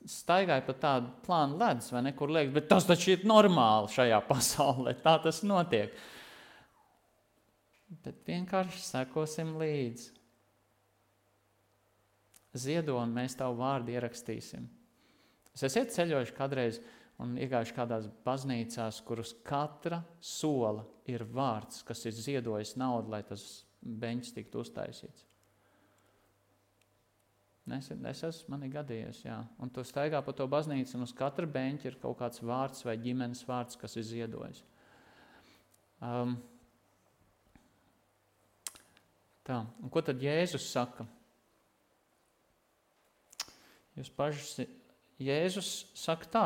[0.10, 4.96] staigāju pa tādu plānu ledus vai nekur liekas, bet tas taču ir normāli šajā pasaulē.
[5.04, 5.96] Tā tas notiek.
[8.02, 10.12] Bet vienkārši sekosim līdzi.
[12.54, 14.66] Ziedo un mēs tavu vārdu ierakstīsim.
[15.54, 16.80] Es esmu ceļojuši kādreiz
[17.22, 23.64] un iegājuši kādās baznīcās, kurus katra sola ir vārds, kas ir ziedojis naudu, lai tas
[23.84, 25.28] beņķis tiktu uztaisīts.
[27.72, 29.38] Es, es esmu, man ir gadījies, jā.
[29.64, 32.98] Un tu staigā pa to baznīcu, un uz katra beņķa ir kaut kāds vārds vai
[33.00, 34.60] ģimenes vārds, kas ir ziedojis.
[36.04, 36.36] Um,
[39.48, 41.06] tā, un ko tad Jēzus saka?
[43.98, 44.66] Jūs paši,
[45.22, 46.46] Jēzus saka tā,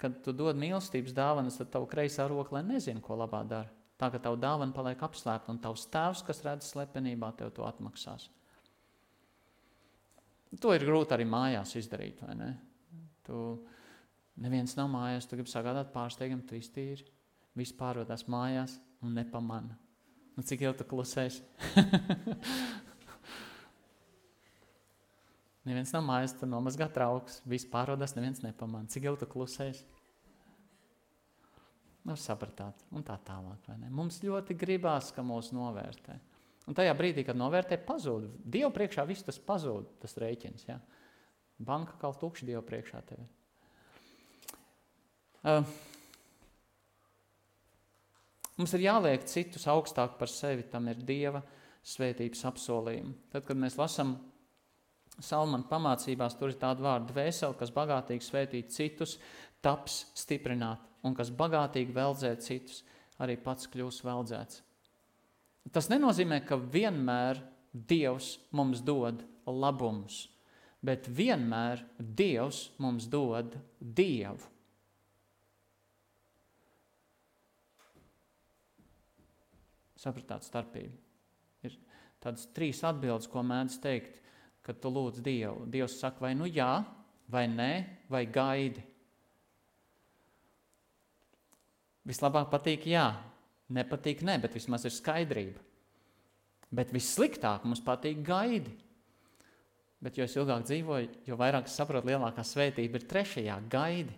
[0.00, 3.72] kad tu dod mīlestības dāvanas, tad tavu kreisā roka, lai nezinu, ko labā dara.
[3.98, 8.28] Tā, ka tavu dāvana paliek apslēpta, un tavs tēvs, kas redz slepenībā, tev to atmaksās.
[10.60, 12.50] To ir grūti arī mājās izdarīt, vai ne?
[13.24, 13.36] Tu
[14.42, 17.06] neviens nav mājās, tu gribi sagādāt pārsteigumu, tu iztīri.
[17.56, 19.78] Viss pārvadās mājās un nepamana.
[20.36, 21.40] Nu, cik jau tu klusēsi?
[25.68, 28.88] neviens nav mājās, tu nomazgā trauks, viss pārvadās, neviens nepamana.
[28.92, 29.84] Cik jau tu klusēsi?
[32.02, 33.68] var sapratāt, un tā tālāk.
[33.90, 36.18] Mums ļoti gribās, ka mūs novērtē.
[36.70, 38.28] Un tajā brīdī, kad novērtē, pazūd.
[38.42, 40.66] Dievu priekšā viss tas pazūd, tas rēķins.
[40.68, 40.78] Ja?
[41.62, 43.26] Banka kā tukša Dievu priekšā tevi.
[45.42, 45.66] Uh,
[48.62, 51.42] mums ir jāliek citus augstāk par sevi, tam ir Dieva
[51.82, 53.16] svētības apsolījumi.
[53.32, 54.14] Tad, kad mēs lasām
[55.22, 59.18] Salmana pamācībās, tur ir tāda vārda dvēsele, kas bagātīgi svētīt citus,
[59.62, 62.80] taps stiprināt, un kas bagātīgi veldzē citus,
[63.22, 64.62] arī pats kļūs veldzēts.
[65.74, 70.26] Tas nenozīmē, ka vienmēr Dievs mums dod labumus,
[70.84, 74.51] bet vienmēr Dievs mums dod Dievu.
[80.02, 80.96] Sapratāt starpību.
[81.62, 81.76] Ir
[82.22, 84.18] tādas trīs atbildes, ko mēdz teikt,
[84.66, 85.66] kad tu lūdz Dievu.
[85.70, 86.82] Dievs saka, vai nu jā,
[87.30, 87.72] vai nē,
[88.10, 88.82] vai gaidi.
[92.08, 93.06] Vislabāk patīk jā,
[93.70, 95.60] nepatīk nē, bet vismaz ir skaidrība.
[96.72, 98.72] Bet vissliktāk mums patīk gaidi.
[100.02, 104.16] Bet jo ilgāk dzīvoju, jo vairāk saprotu, lielākā svētība ir trešajā gaidi.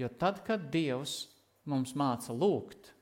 [0.00, 1.26] Jo tad, kad Dievs
[1.68, 2.94] mums māca lūgt,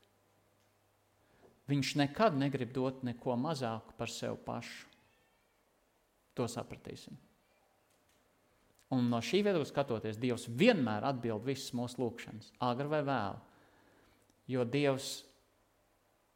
[1.68, 4.86] Viņš nekad negrib dot neko mazāku par sevi pašu.
[6.38, 7.16] To sapratīsim.
[8.94, 13.42] Un no šī viedokļa skatoties, Dievs vienmēr atbild visas mūsu lūgšanas, agri vai vēlu.
[14.48, 15.10] Jo Dievs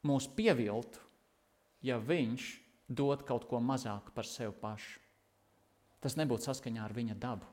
[0.05, 1.01] mūs pieviltu,
[1.81, 2.51] ja Viņš
[2.93, 4.99] dod kaut ko mazāku par sevi pašu.
[6.03, 7.47] Tas nebūtu saskaņā ar viņa dabu.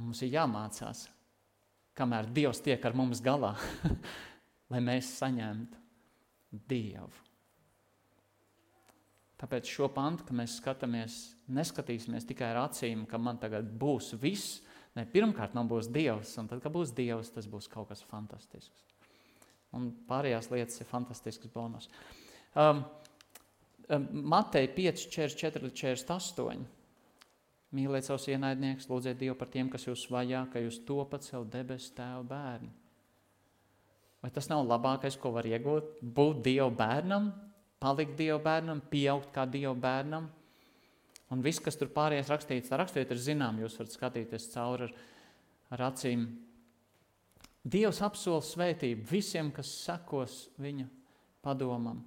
[0.00, 1.06] Mums ir jāmācās,
[1.96, 3.54] kamēr Dievs tiek ar mums galā,
[4.70, 5.78] lai mēs saņemtu
[6.70, 7.26] Dievu.
[9.40, 11.14] Tāpēc šo pantu, kad mēs skatāmies,
[11.48, 14.58] neskatīsimies tikai ar acīm, ka man tagad būs viss.
[14.98, 18.84] Ne, pirmkārt, man būs Dievs, un tad, kad būs Dievs, tas būs kaut kas fantastisks.
[19.72, 21.88] Un pārējās lietas ir fantastisks bonus.
[22.58, 22.82] Um,
[23.88, 26.66] um, Matei 5, 44, 48.
[27.78, 31.94] Mīliet savus ienaidniekus, lūdziet Dievu par tiem, kas jūs vajā, ka jūs topat sev debesu
[31.96, 32.79] tēvu bērnu.
[34.20, 36.02] Vai tas nav labākais, ko var iegūt?
[36.02, 37.30] Būt Dieva bērnam,
[37.80, 40.28] palikt Dieva bērnam, pieaugt kā Dieva bērnam.
[41.30, 44.94] Un viss, kas tur pārējais rakstīts, tā rakstīt ir zinām, jūs varat skatīties cauri ar,
[45.76, 46.26] ar acīm.
[47.60, 50.88] Dievs apsola svētību visiem, kas sekos viņa
[51.44, 52.02] padomam.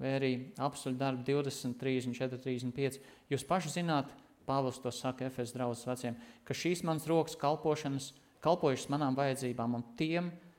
[0.00, 3.00] Vai arī apstuļu darbu 20, 34, 35.
[3.30, 4.10] Jūs paši zināt,
[4.50, 6.16] Pāvils to saka Efes draudzes veciem,
[6.48, 8.10] ka šīs manas rokas kalpošanas,
[8.42, 10.49] kalpojušas manām vajadzībām un tiem, kas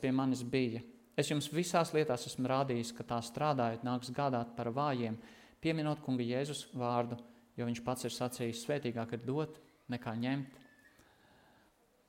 [0.00, 0.80] pie manis bija,
[1.14, 5.16] Es jums visās lietās esmu rādījis, ka tā strādājot, nāks gādāt par vājiem,
[5.62, 7.20] pieminot kunga Jēzus vārdu,
[7.54, 9.60] jo viņš pats ir sacījis, svētīgāk ir dot
[9.94, 10.60] nekā ņemt.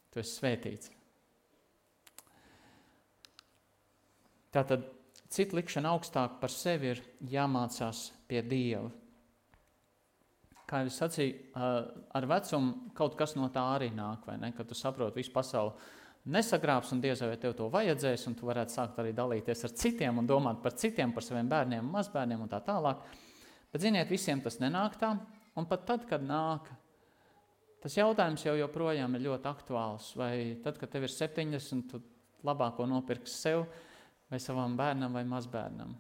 [0.10, 0.90] Tu esi svētīts.
[4.56, 4.88] Tātad
[5.30, 8.88] citu likšana augstāk par sevi ir jāmācās pie Dieva.
[10.66, 14.50] Kā jau es sacīju, ar vecumu kaut kas no tā arī nāk, vai ne?
[14.56, 15.76] Kad tu saproti visu pasauli
[16.26, 20.22] nesagrābs, un diez vai tev to vajadzēs, un tu varētu sākt arī dalīties ar citiem
[20.22, 23.04] un domāt par citiem, par saviem bērniem, mazbērniem un tā tālāk.
[23.72, 25.12] Bet, ziniet, visiem tas nenāk tā,
[25.60, 26.70] un pat tad, kad nāk,
[27.84, 30.14] tas jautājums jau joprojām ir ļoti aktuāls.
[30.18, 30.34] Vai
[30.64, 32.02] tad, kad tev ir 70, tu
[32.46, 33.66] labāko nopirksi sev
[34.32, 35.94] vai savam bērnam vai mazbērnam?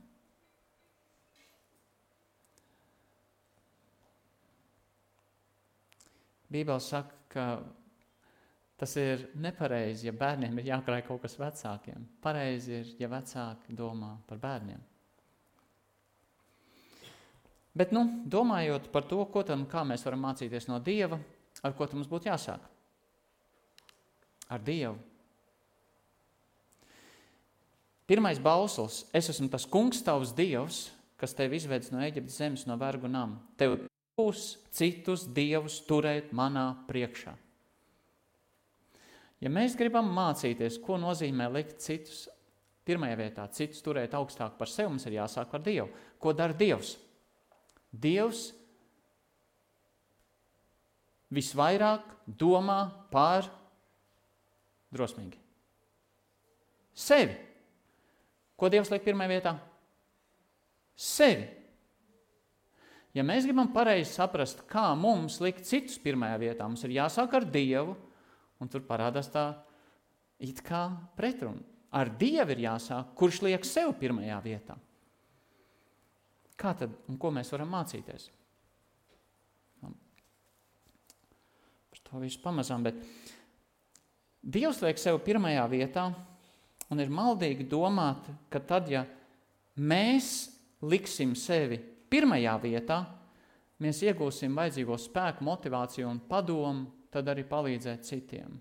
[6.56, 7.46] Bībele saka, ka
[8.76, 12.04] Tas ir nepareizi, ja bērniem ir jākrāj kaut kas vecākiem.
[12.24, 14.82] Pareizi ir, ja vecāki domā par bērniem.
[17.76, 21.20] Bet, nu, domājot par to, ko tad, kā mēs varam mācīties no Dieva,
[21.64, 22.64] ar ko mums būtu jāsāk?
[24.52, 24.96] Ar Dievu.
[28.06, 30.86] Pirmais bauslis– es esmu tas kungs tavs Dievs,
[31.18, 33.40] kas tevi izvedis no Eģiptes zemes, no vergu nama.
[33.58, 33.80] Tev
[34.16, 37.34] būs citus dievus turēt manā priekšā.
[39.46, 42.24] Ja mēs gribam mācīties, ko nozīmē likt citus
[42.86, 45.90] pirmajā vietā, citus turēt augstāk par sevi, mums ir jāsāk ar Dievu.
[46.18, 46.96] Ko dara Dievs?
[47.94, 48.48] Dievs
[51.36, 52.80] visvairāk domā
[53.14, 53.46] par
[54.96, 55.38] drosmīgi.
[56.96, 57.38] Sevi.
[58.58, 59.54] Ko Dievs liek pirmajā vietā?
[60.96, 61.46] Sevi.
[63.16, 67.46] Ja mēs gribam pareizi saprast, kā mums likt citus pirmajā vietā, mums ir jāsāk ar
[67.48, 67.94] Dievu,
[68.64, 69.50] Un tur parādās tā
[70.40, 70.88] it kā
[71.18, 71.62] pretruna.
[71.96, 74.76] Ar Dievu ir jāsāk, kurš liek sev pirmajā vietā.
[76.60, 78.30] Kā tad un ko mēs varam mācīties?
[81.92, 83.00] Par to visu pamazām, bet
[84.46, 86.10] Dievs liek sevi pirmajā vietā,
[86.92, 89.02] un ir maldīgi domāt, ka tad, ja
[89.76, 90.52] mēs
[90.86, 91.80] liksim sevi
[92.12, 93.00] pirmajā vietā,
[93.82, 98.60] mēs iegūsim vajadzīgo spēku, motivāciju un padomu, tad arī palīdzēt citiem.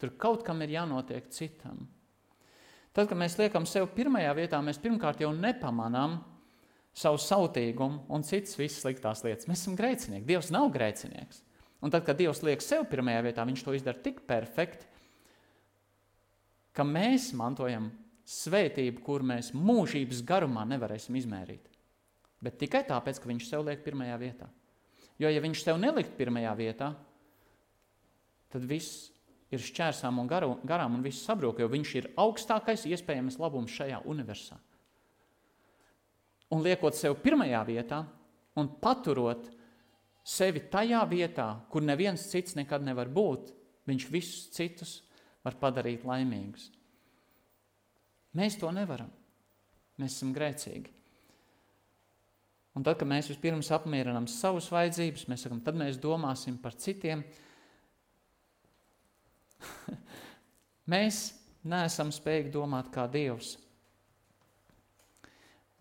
[0.00, 1.84] Tur kaut kam ir jānotiek citam.
[2.94, 6.20] Tad, kad mēs liekam sevi pirmajā vietā, mēs pirmkārt jau nepamanām
[6.94, 9.48] savu sautīgumu un citas visas sliktās lietas.
[9.50, 10.26] Mēs esam grēcinieki.
[10.28, 11.42] Dievs nav grēcinieks.
[11.82, 14.86] Un tad, kad Dievs liek sevi pirmajā vietā, viņš to izdara tik perfekti,
[16.74, 17.90] ka mēs mantojam
[18.24, 21.66] svētību, kur mēs mūžības garumā nevarēsim izmērīt.
[22.44, 24.48] Bet tikai tāpēc, ka viņš sev liek pirmajā vietā.
[25.20, 27.13] Jo, ja viņš sev nelikt pirmajā vietā, tad
[28.62, 29.10] viss
[29.54, 34.00] ir šķērsām un garu, garām un viss sabrūk, jo viņš ir augstākais iespējamais labums šajā
[34.10, 34.58] universā.
[36.54, 38.04] Un liekot sev pirmajā vietā
[38.60, 39.48] un paturot
[40.24, 43.52] sevi tajā vietā, kur neviens cits nekad nevar būt,
[43.88, 44.94] viņš visus citus
[45.44, 46.70] var padarīt laimīgus.
[48.34, 49.10] Mēs to nevaram.
[50.00, 50.90] Mēs esam grēcīgi.
[52.74, 57.22] Un tad, kad mēs vispirms apmierinām savas vajadzības, mēs sakam, tad mēs domāsim par citiem,
[60.94, 61.26] mēs
[61.68, 63.54] neesam spējīgi domāt kā Dievs.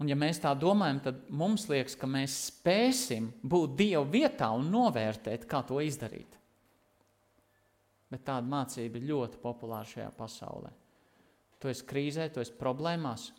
[0.01, 4.71] Un ja mēs tā domājam, tad mums liekas, ka mēs spēsim būt Dieva vietā un
[4.73, 6.39] novērtēt, kā to izdarīt.
[8.11, 10.73] Bet tāda mācība ir ļoti populāra šajā pasaulē.
[11.61, 13.29] Tu esi krīzē, tu esi problēmās.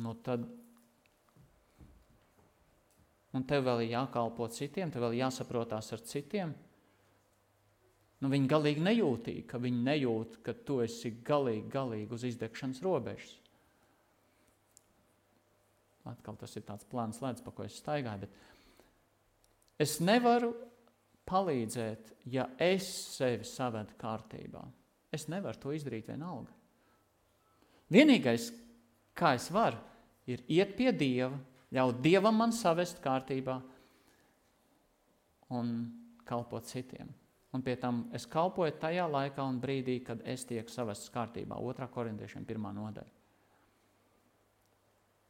[0.00, 0.46] Nu tad
[3.36, 6.54] un tev vēl ir jākalpo citiem, tev vēl jāsaprotās ar citiem.
[8.20, 13.36] Nu, viņi galīgi nejūtīgi, ka viņi nejūt, ka tu esi galīgi, galīgi uz izdegšanas robežas.
[16.10, 20.52] Atkal tas ir tāds plāns ledus, pa ko es staigāju, bet es nevaru
[21.28, 24.62] palīdzēt, ja es sevi savedu kārtībā.
[25.12, 26.52] Es nevaru to izdarīt vienalga.
[27.90, 28.50] Vienīgais,
[29.16, 29.80] kā es varu,
[30.30, 31.34] ir iet pie Dieva,
[31.74, 33.56] ļaut Dievam man savest kārtībā
[35.56, 35.72] un
[36.28, 37.10] kalpot citiem.
[37.50, 41.58] Un pie tam es kalpoju tajā laikā un brīdī, kad es tieku savests kārtībā.
[41.58, 41.88] 2.
[41.90, 42.68] korintiešiem 1.
[42.76, 43.16] nodaļa.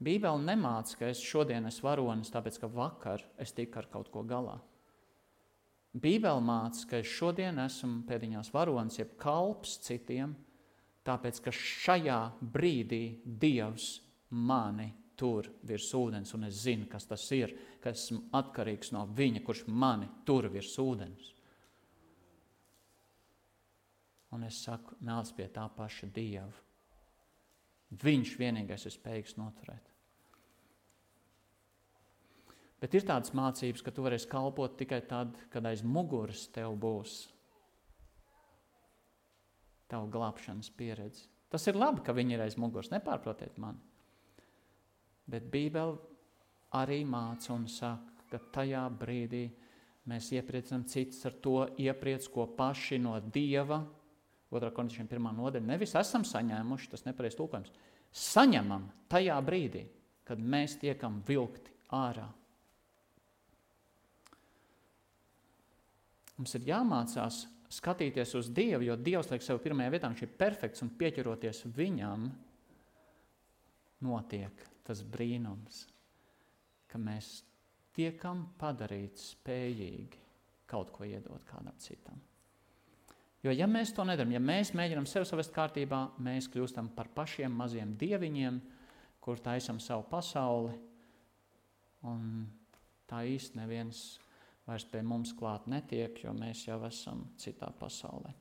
[0.01, 4.23] Bībele nemāca, ka es šodien esmu varonis, tāpēc ka vakar es tiku ar kaut ko
[4.25, 4.57] galā.
[5.93, 10.33] Bībele māca, ka es šodien esmu pēdiņās varonis, jeb kalps citiem,
[11.05, 13.99] tāpēc ka šajā brīdī Dievs
[14.31, 14.89] mani
[15.21, 17.53] tur virs ūdens, un es zinu, kas tas ir,
[17.83, 21.35] ka esmu atkarīgs no Viņa, kurš mani tur virs ūdens.
[24.31, 26.51] Un es saku, nāc pie tā paša Dieva.
[27.91, 29.89] Viņš vienīgais ir spējīgs noturēt.
[32.81, 37.27] Bet ir tādas mācības, ka tu varēsi kalpot tikai tad, kad aiz muguras tev būs
[39.91, 41.27] tava glābšanas pieredze.
[41.51, 42.93] Tas ir labi, ka viņi ir aiz muguras.
[42.95, 43.83] Nepārprotiet mani.
[45.31, 45.99] Bet Bībele
[46.79, 49.49] arī māca un saka, ka tajā brīdī
[50.11, 53.83] mēs iepriecinām citus ar to iepriec, ko paši no Dieva
[54.51, 54.73] 2.
[54.75, 55.31] korintiešiem 1.
[55.39, 57.71] nodaļa, nevis esam saņēmuši, tas nepareiz tulkojums,
[58.11, 59.85] saņemam tajā brīdī,
[60.27, 62.27] kad mēs tiekam vilkti ārā.
[66.41, 70.83] Mums ir jāmācās skatīties uz Dievu, jo Dievs liek sev pirmajā vietā, viņš ir perfekts
[70.83, 72.27] un pieķeroties viņam,
[74.07, 75.85] notiek tas brīnums,
[76.91, 77.43] ka mēs
[77.95, 80.25] tiekam padarīti spējīgi
[80.71, 82.19] kaut ko iedot kādam citam.
[83.41, 87.55] Jo, ja mēs to nedarām, ja mēs mēģinām sevi savest kārtībā, mēs kļūstam par pašiem
[87.57, 88.59] maziem dieviņiem,
[89.25, 90.75] kur taisam savu pasauli,
[92.05, 92.43] un
[93.09, 94.03] tā īsti neviens
[94.69, 98.35] vairs pie mums klāt netiek, jo mēs jau esam citā pasaulē.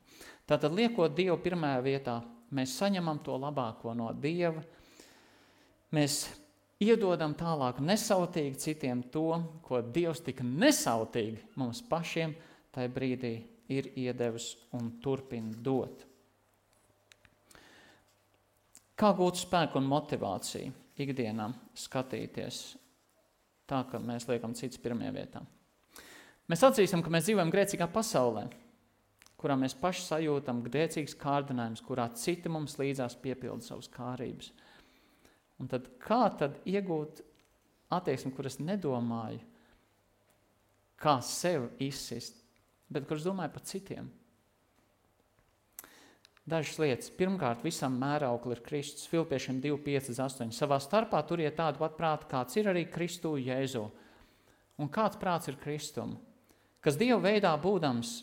[0.47, 2.17] Tātad, liekot Dievu pirmajā vietā,
[2.51, 4.65] mēs saņemam to labāko no Dieva,
[5.95, 6.25] mēs
[6.83, 9.31] iedodam tālāk nesautīgi citiem to,
[9.63, 12.35] ko Dievs tik nesautīgi mums pašiem
[12.75, 13.33] tajā brīdī
[13.69, 16.05] ir iedevis un turpina dot.
[18.99, 21.47] Kā gūt spēku un motivāciju ikdienā
[21.77, 22.63] skatīties
[23.69, 25.43] tā, ka mēs liekam cits pirmajā vietā?
[26.49, 28.47] Mēs atzīstam, ka mēs dzīvojam grēcīgā pasaulē,
[29.39, 34.49] kurā mēs paši sajūtam grēcīgas kārdinājumus, kurā citi mums līdzās piepilda savas kārības.
[35.61, 37.21] Un tad kā tad iegūt
[37.93, 39.39] attieksmi, kuras nedomāju,
[40.99, 42.41] kā sev izsist,
[42.93, 44.09] bet kurš domāja par citiem.
[46.49, 47.11] Dažas lietas.
[47.13, 49.05] Pirmkārt, visam mēraukli ir Kristus.
[49.11, 50.53] Filipiešiem 2, 5, 8.
[50.55, 53.83] Savā starpā turiet tādu pat prātu, kāds ir arī Kristu Jēzu.
[54.81, 56.15] Un kāds prāts ir Kristum?
[56.81, 58.15] Kas Dieva veidā būdams,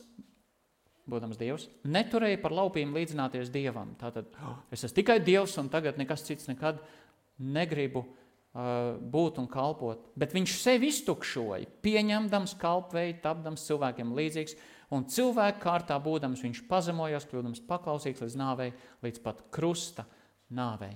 [1.06, 3.94] būdams Dievs, neturēja par laupījumu līdzināties Dievam.
[4.00, 4.32] Tātad
[4.74, 6.82] es esmu tikai Dievs un tagad nekas cits nekad
[7.38, 8.25] negribu uh,
[8.56, 10.06] būt un kalpot.
[10.16, 14.56] Bet viņš sevi iztukšoja, pieņemdams kalpveidu, tapdams cilvēkiem līdzīgs,
[14.96, 18.70] un cilvēku kārtā būdams viņš pazemojās, kļūdams paklausīgs līdz nāvei,
[19.04, 20.06] līdz pat krusta
[20.56, 20.94] nāvei.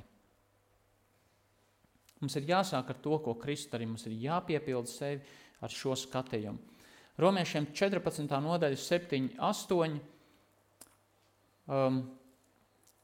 [2.21, 5.21] Mums ir jāsāk ar to, ko Kristus arī mums ir jāpiepilda sevi
[5.61, 6.61] ar šo skatījumu.
[7.21, 8.25] Romiešiem 14.
[8.41, 9.99] nodaļa 7, 8.
[11.71, 12.01] Um,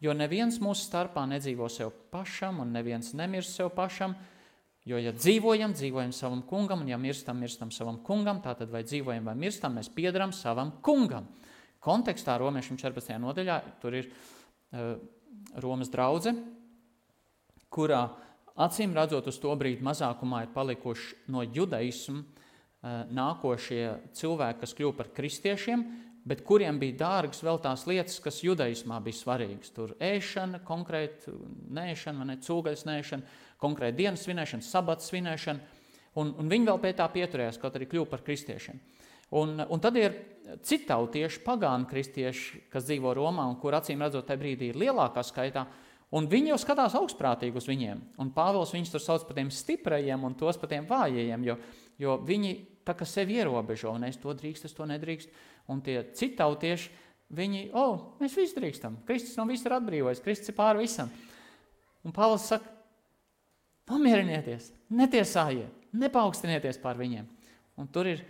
[0.01, 4.17] jo neviens mūsu starpā nedzīvo sev pašam, un neviens nemirst sev pašam,
[4.87, 9.27] jo, ja dzīvojam, dzīvojam savam kungam, un ja mirstam, mirstam savam kungam, tātad vai dzīvojam
[9.29, 11.29] vai mirstam, mēs piedaram savam kungam.
[11.83, 13.19] Kontekstā Romiešiem 14.
[13.23, 14.97] nodaļā tur ir uh,
[15.63, 16.33] Romas draudze,
[17.71, 18.07] kurā
[18.57, 22.25] acīm redzot uz to brīdi mazākumā ir palikuši no judaismu
[22.87, 25.81] Eh, nākošie cilvēki, kas kļuva par kristiešiem,
[26.29, 29.73] bet kuriem bija dārgas vēl tās lietas, kas judaismā bija svarīgas.
[29.75, 31.33] Tur ēšana, konkrēti
[31.75, 35.81] nēšana, ne cūgaļas nēšana, konkrēti dienas svinēšana, sabats svinēšana,
[36.21, 38.81] un, un viņi vēl pie tā pieturējās, kaut arī kļuva par kristiešiem.
[39.37, 40.15] Un, un tad ir
[40.63, 45.65] citautieši, pagānu kristieši, kas dzīvo Romā un kur acīm redzot tajā brīdī ir lielākā skaitā,
[46.15, 48.05] un viņi jau skatās augstprātīgi uz viņiem.
[48.23, 51.59] Un Pāvils viņus tur sauc par tiem stiprajiem un tos par tiem vājajiem, jo,
[51.99, 52.53] jo viņi
[52.87, 55.35] tā kā sevi ierobežo, un es to drīkstu, es to nedrīkstu.
[55.75, 56.93] Un tie citautieši,
[57.35, 59.01] viņi, o, oh, mēs visi drīkstam.
[59.09, 61.11] Kristus no visa ir atbrīvojis, Kristus ir pāri visam.
[62.07, 62.71] Un Pāvils saka,
[63.87, 67.27] pamierinieties, netiesājiet, nepaukstinieties pār viņiem.
[67.81, 68.25] Un tur ir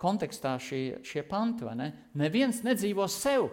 [0.00, 1.88] kontekstā šie, šie panti, vai ne?
[2.16, 3.50] Neviens nedzīvo sev.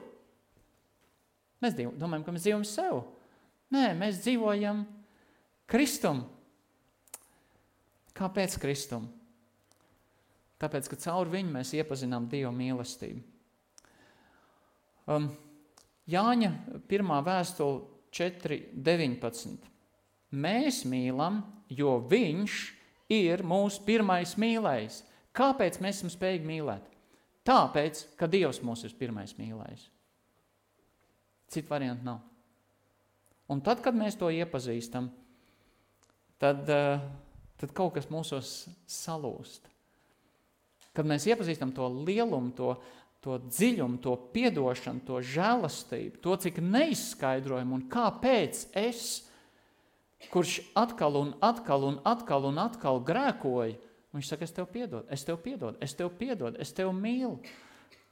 [1.63, 3.01] Mēs domājam, ka mēs dzīvojam sev.
[3.73, 4.84] Nē, mēs dzīvojam
[5.67, 6.21] Kristum.
[8.17, 9.09] Kāpēc Kristum?
[10.61, 13.21] Tāpēc, ka caur viņu mēs iepazinām Dieva mīlestību.
[15.07, 15.30] Um,
[16.09, 16.51] Jāņa
[16.88, 17.11] 1.
[17.28, 17.84] vēstule
[18.15, 19.76] 4.19.
[20.36, 22.57] Mēs mīlam, jo viņš
[23.13, 25.01] ir mūsu pirmais mīlējs.
[25.38, 26.88] Kāpēc mēs esam spējīgi mīlēt?
[27.47, 29.86] Tāpēc, ka Dievs mūs ir pirmais mīlējs.
[31.47, 32.19] Citu variantu nav.
[33.47, 35.07] Un tad, kad mēs to iepazīstam,
[36.41, 36.99] tad, uh,
[37.61, 39.69] tad kaut kas mūsos salūst.
[40.97, 42.73] Kad mēs iepazīstam to lielumu, to,
[43.23, 49.26] to dziļumu, to piedošanu, to žēlastību, to, cik neizskaidrojumu un kāpēc es,
[50.32, 53.78] kurš atkal un atkal un atkal un atkal grēkoju,
[54.18, 57.38] viņš saka, es tev piedodu, es tev piedodu, es tev piedodu, es tev mīlu.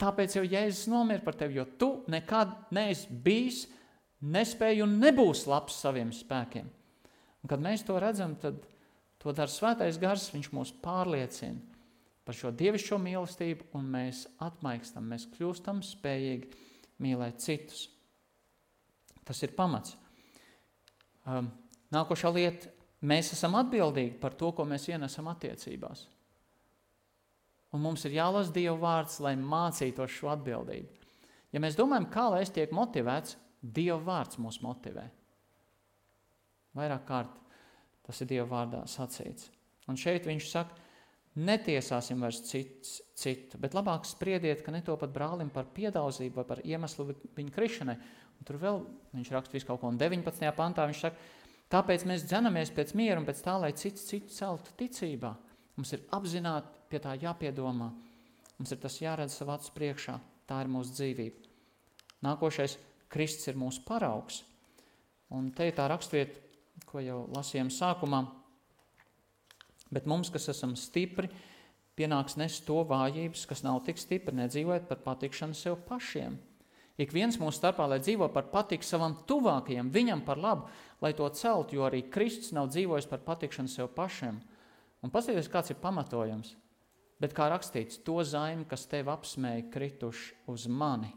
[0.02, 3.64] Tāpēc jau Jēzus nomira par tevi, jo tu nekad neesi bijis,
[4.26, 6.68] nespēji un nebūs labs saviem spēkiem.
[6.68, 8.60] Un, kad mēs to redzam, tad
[9.22, 11.74] to dara svētais gars, viņš mūs pārliecina
[12.26, 16.50] par šo dievišķo mīlestību, un mēs atmaikstam, mēs kļūstam spējīgi
[17.06, 17.86] mīlēt citus.
[19.26, 19.94] Tas ir pamats.
[21.26, 21.52] Um,
[21.96, 22.72] nākošā lieta-
[23.12, 26.06] mēs esam atbildīgi par to, ko mēs ienesam attiecībās.
[27.74, 30.88] Un mums ir jālasa Dieva vārds, lai mācītos šo atbildību.
[31.52, 35.10] Ja mēs domājam, kā lai es tiek motivēts, Dieva vārds mūs motivē.
[36.76, 37.30] Vairāk kārt
[38.06, 39.50] tas ir Dieva vārdā sacīts.
[39.88, 40.76] Un šeit viņš saka,
[41.36, 47.10] Netiesāsim vairs cits, citu, bet labāk spriediet, ka netopat brālim par piedauzību vai par iemeslu
[47.36, 47.96] viņa krišanai.
[48.40, 48.80] Un tur vēl
[49.18, 50.48] viņš raksta visu kaut ko, un 19.
[50.56, 51.20] pantā viņš saka,
[51.76, 55.34] tāpēc mēs dzenamies pēc miera un pēc tā, lai cits citu celtu ticībā.
[55.76, 57.90] Mums ir apzināti pie tā jāpiedomā.
[58.56, 60.16] Mums ir tas jāredz savā acu priekšā.
[60.48, 61.52] Tā ir mūsu dzīvība.
[62.24, 62.78] Nākošais
[63.12, 64.40] Kristus ir mūsu paraugs.
[65.36, 66.40] Un te ir tā rakstvieta,
[66.88, 68.24] ko jau lasījām sākumā,
[69.96, 71.30] Bet mums, kas esam stipri,
[71.96, 76.36] pienāks nest to vājības, kas nav tik stipri, nedzīvojot par patikšanu sev pašiem.
[77.00, 80.70] Ik viens mūsu starpā, lai dzīvo par patiku savam tuvākajam, viņam par labu,
[81.04, 84.40] lai to celt, jo arī Kristus nav dzīvojis par patikšanu sev pašiem.
[85.04, 86.54] Un paskatieties, kāds ir pamatojums.
[87.20, 91.12] Bet kā rakstīts, to zaimi, kas tev apsmēja, krituši uz mani.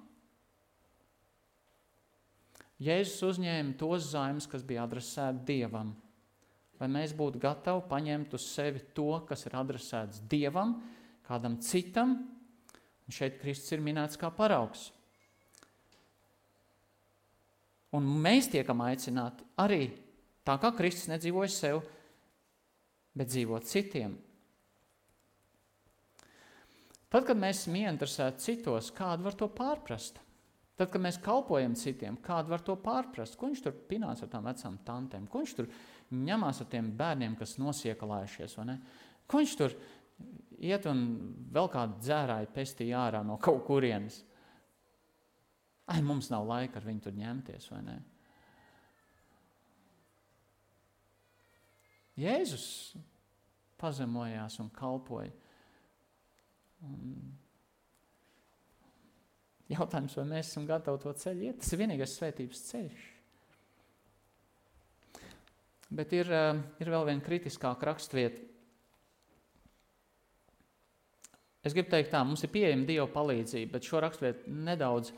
[2.83, 5.97] Jēzus uzņēma tos zaimus, kas bija adresēti Dievam
[6.79, 10.76] vai mēs būtu gatavi paņemt uz sevi to, kas ir adresēts Dievam,
[11.26, 12.14] kādam citam,
[13.07, 14.89] un šeit Kristus ir minēts kā paraugs.
[17.97, 19.89] Un mēs tiekam aicināti arī
[20.45, 21.82] tā, kā Kristus nedzīvoja sev,
[23.16, 24.16] bet dzīvot citiem.
[27.09, 30.20] Tad, kad mēs esam ieinteresēti citos, kādu var to pārprast?
[30.78, 33.34] Tad, kad mēs kalpojam citiem, kādu var to pārprast?
[33.39, 35.24] Ko viņš tur pinās ar tām vecām tantēm?
[35.26, 35.70] Ko viņš tur
[36.14, 38.59] ņemās ar tiem bērniem, kas nosiekalājušies.
[39.26, 39.74] Ko viņš tur
[40.61, 41.03] iet un
[41.55, 44.20] vēl kādu dzērāju pestīja ārā no kaut kurienes?
[45.89, 47.99] Ai, mums nav laika ar viņu tur ņemties, vai ne?
[52.18, 52.66] Jēzus
[53.78, 55.30] pazemojās un kalpoja.
[56.84, 57.14] Un
[59.70, 61.62] jautājums, vai mēs esam gatavi to ceļu iet?
[61.62, 63.07] Tas ir vienīgais svētības ceļš.
[65.89, 68.45] Bet ir, eh, ir vēl viena kritiskāka rakstvieta.
[71.64, 75.12] Es gribu teikt, tā mums ir pieejama Dieva palīdzība, bet šo raksturvietu nedaudz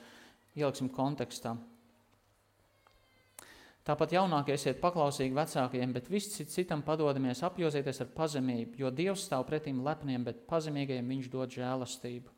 [0.59, 1.55] ieliksim kontekstā.
[3.86, 9.46] Tāpat jaunākie esiet paklausīgi vecākajiem, bet visi citam padodamies apjozieties ar pazemību, jo Dievs stāv
[9.48, 12.36] pretīm lepniem, bet pazemīgajiem viņš dod žēlastību.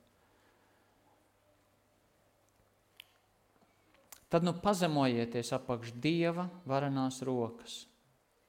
[4.32, 7.82] Tad nu pazemojieties apakš Dieva varenās rokas,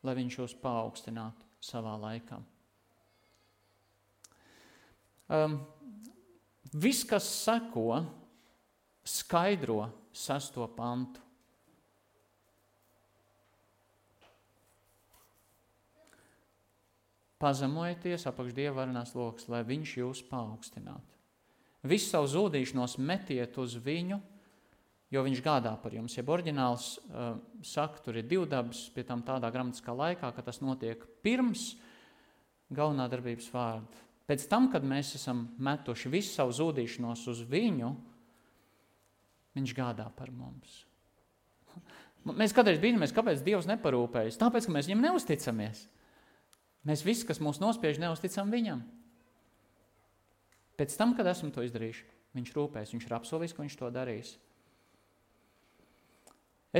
[0.06, 2.38] lai viņš jūs paaugstinātu savā laikā.
[5.34, 5.58] Um,
[6.72, 8.04] viss, kas seko,
[9.04, 11.22] skaidro sesto pantu.
[17.44, 21.18] Pazemojieties apakš Dieva varenās lokas, lai viņš jūs paaugstinātu.
[21.84, 24.22] Visu savu zudīšanos metiet uz viņu,
[25.12, 26.16] jo viņš gādā par jums.
[26.16, 27.34] Ja oriģināls uh,
[27.68, 31.74] saka, tur ir divi dabas, pie tam tādā gramatiskā laikā, ka tas notiek pirms
[32.72, 34.02] galvenā darbības vārda.
[34.24, 37.92] Pēc tam, kad mēs esam metuši visu savu zudīšanos uz viņu,
[39.58, 40.84] viņš gādā par mums.
[42.40, 44.40] Mēs kādreiz brīnamies, kāpēc Dievs neparūpējas.
[44.40, 45.82] Tāpēc, ka mēs viņam neusticamies.
[46.88, 48.80] Mēs visi, kas mūs nospiež, neusticam viņam.
[50.80, 52.06] Pēc tam, kad esam to izdarījuši,
[52.40, 54.32] viņš rūpēs, viņš ir apsolījis, ka viņš to darīs.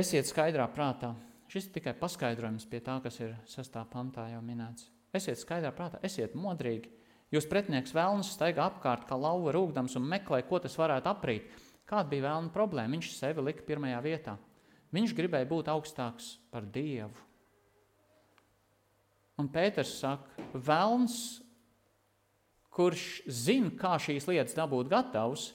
[0.00, 1.12] Esiet skaidrā prātā.
[1.52, 4.88] Šis ir tikai paskaidrojums pie tā, kas ir sastā pantā jau minēts.
[5.14, 6.88] Esiet skaidrā prātā, esiet modrīgi
[7.34, 11.48] Jūs pretinieks vēlns staigā apkārt kā lauva rūkdams un meklē, ko tas varētu aprīt.
[11.88, 12.96] Kāda bija vēlna problēma?
[12.96, 14.38] Viņš sevi lika pirmajā vietā.
[14.94, 17.12] Viņš gribēja būt augstāks par Dievu.
[19.40, 21.16] Un Pēters saka, vēlns,
[22.74, 25.48] kurš zina, kā šīs lietas dabūt gatavs,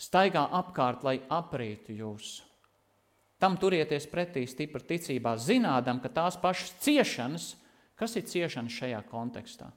[0.00, 2.42] staigā apkārt, lai aprītu jūs.
[3.40, 7.48] Tam turieties pretī stipri ticībā, zinādam, ka tās pašas ciešanas,
[7.98, 9.70] kas ir ciešanas šajā kontekstā?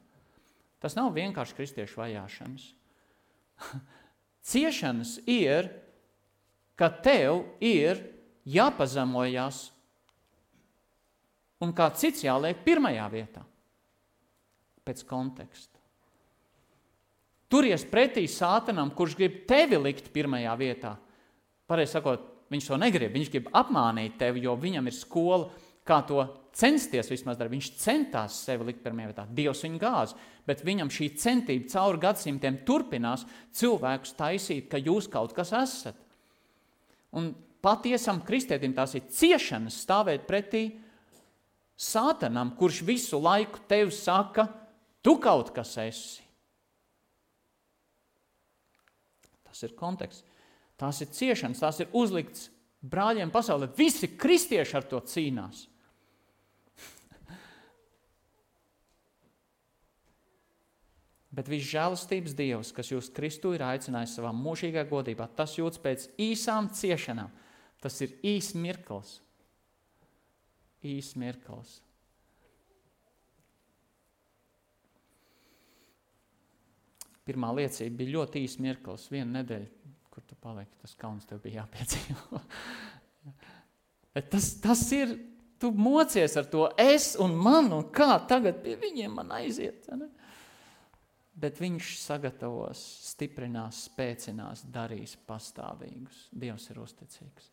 [0.84, 2.68] Tas nav vienkārši kristiešu vajāšanas.
[4.48, 5.68] Ciešanas ir,
[6.80, 8.00] ka tev ir
[8.48, 9.68] jāpazemojas
[11.64, 13.44] un kā cits jāliek pirmajā vietā.
[14.88, 15.82] Pēc konteksta.
[17.52, 20.94] Turies pretī sātanam, kurš grib tevi likt pirmajā vietā.
[21.68, 23.14] Pareizi sakot, viņš to negrib.
[23.16, 25.48] Viņš grib apmānīt tevi, jo viņam ir skola,
[25.88, 26.22] kā to
[26.58, 27.56] censties vismaz darīt.
[27.56, 29.26] Viņš centās sevi likt pirmajā vietā.
[29.38, 30.16] Dievs viņu gāz,
[30.48, 33.26] bet viņam šī centība cauri gadsimtiem turpinās
[33.58, 35.98] cilvēkus taisīt, ka jūs kaut kas esat.
[37.18, 37.32] Un
[37.64, 40.66] patiesam kristietim tās ir ciešanas stāvēt pretī
[41.78, 44.48] sātanam, kurš visu laiku tev saka,
[45.06, 46.26] tu kaut kas esi.
[49.46, 50.26] Tas ir konteksts.
[50.78, 52.52] Tās ir ciešanas, tās ir uzlikts
[52.86, 53.72] brāļiem pasaulē.
[53.78, 55.64] Visi kristieši ar to cīnās.
[61.38, 66.08] Bet viss žēlastības Dievs, kas jūs Kristu ir aicinājis savā mūžīgā godībā, tas jūtas pēc
[66.18, 67.30] īsām ciešanām.
[67.84, 69.20] Tas ir īs mirklis.
[70.82, 71.76] Īs mirklis.
[77.28, 81.62] Pirmā liecība bija ļoti īs mirklis, viena nedēļa, kur tu paliki, tas kauns tev bija
[81.62, 82.40] jāpiedzīvo.
[84.34, 85.18] tas, tas ir,
[85.62, 89.86] tu mocies ar to es un man, un kā tagad pie viņiem man aiziet.
[89.92, 90.08] Ne?
[91.38, 92.82] Bet viņš sagatavos,
[93.12, 96.28] stiprinās, spēcinās, darīs pastāvīgus.
[96.34, 97.52] Dievs ir uzticīgs.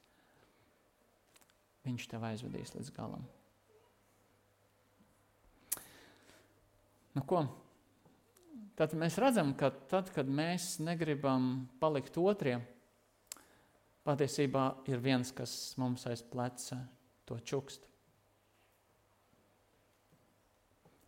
[1.84, 3.26] Viņš tev aizvedīs līdz galam.
[7.14, 7.44] Nu, ko?
[8.74, 12.64] Tad mēs redzam, ka tad, kad mēs negribam palikt otriem,
[14.04, 16.80] patiesībā ir viens, kas mums aiz pleca
[17.28, 17.86] to čukst.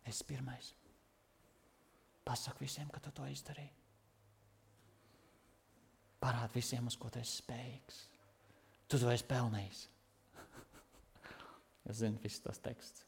[0.07, 0.76] Es pirmais.
[2.27, 3.71] Pasaki visiem, ka tu to izdarīji.
[6.19, 7.99] Parādi visiem, uz ko tu esi spējīgs.
[8.91, 9.83] Tu to esi pelnījis.
[11.91, 13.05] es zinu, viss tas teksts.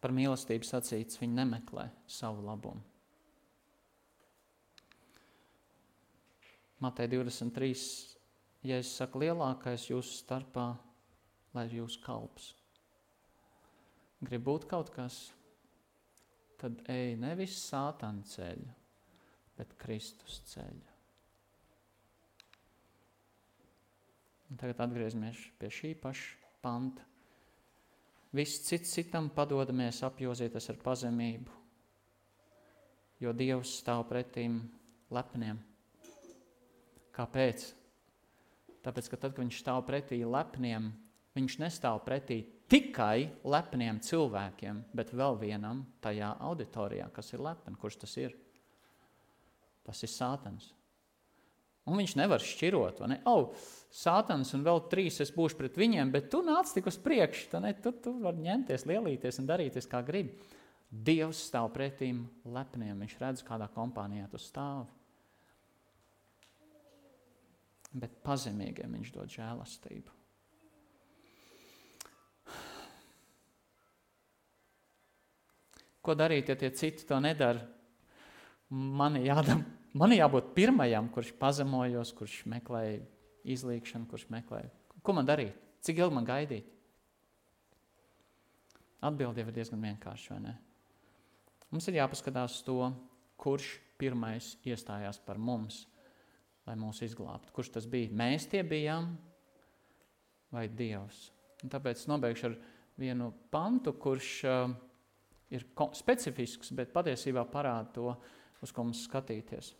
[0.00, 2.80] Par mīlestību sacīts, viņi nemeklē savu labumu.
[6.80, 8.19] Matei 23
[8.66, 10.70] ja es saku lielākais jūsu starpā,
[11.54, 12.54] lai ir jūsu kalps.
[14.20, 15.32] grib būt kaut kas,
[16.60, 18.68] tad ej nevis sātana ceļu,
[19.56, 20.90] bet Kristus ceļu.
[24.50, 27.06] Un tagad atgriežamies pie šī paša panta.
[28.36, 31.56] Viss cits citam padodamies apjozīties ar pazemību,
[33.24, 34.60] jo Dievs stāv pretīm
[35.10, 35.58] lepniem.
[37.16, 37.79] Kāpēc?
[38.84, 40.90] Tāpēc, ka tad, kad viņš stāv pretī lepniem,
[41.36, 47.76] viņš nestāv pretī tikai lepniem cilvēkiem, bet vēl vienam tajā auditorijā, kas ir lepni.
[47.80, 48.36] Kurš tas ir?
[49.86, 50.70] Tas ir Sātans.
[51.88, 53.18] Un viņš nevar šķirot, vai ne?
[53.26, 53.50] Oh,
[53.90, 57.64] Sātans un vēl trīs es būšu pret viņiem, bet tu nāc tik uz priekšu, tad
[57.64, 60.36] ne, tu, tu vari ņemties, lielīties un darīties kā gribi.
[60.90, 64.88] Dievs stāv pretīm lepniem, viņš redz, kādā kompānijā tu stāvi.
[67.90, 70.16] Bet pazemīgiem viņš dod žēlastību.
[76.00, 77.66] Ko darīt, ja tie citi to nedara?
[78.70, 82.84] Man, jādam, man jābūt pirmajam, kurš pazemojos, kurš meklē
[83.44, 84.62] izlīkšanu, kurš meklē.
[85.02, 85.56] Ko man darīt?
[85.84, 86.68] Cik ilgi man gaidīt?
[89.04, 90.56] Atbilde ir diezgan vienkārša, vai ne?
[91.70, 92.90] Mums ir jāpaskatās to,
[93.40, 95.84] kurš pirmais iestājās par mums,
[96.70, 97.52] lai mūs izglābtu.
[97.54, 98.12] Kurš tas bija?
[98.14, 99.10] Mēs tie bijām
[100.54, 101.28] vai Dievs?
[101.64, 102.56] Un tāpēc nobeigšu ar
[103.00, 104.72] vienu pantu, kurš uh,
[105.52, 105.66] ir
[105.98, 108.14] specifisks, bet patiesībā parāda to,
[108.62, 109.74] uz ko mums skatīties.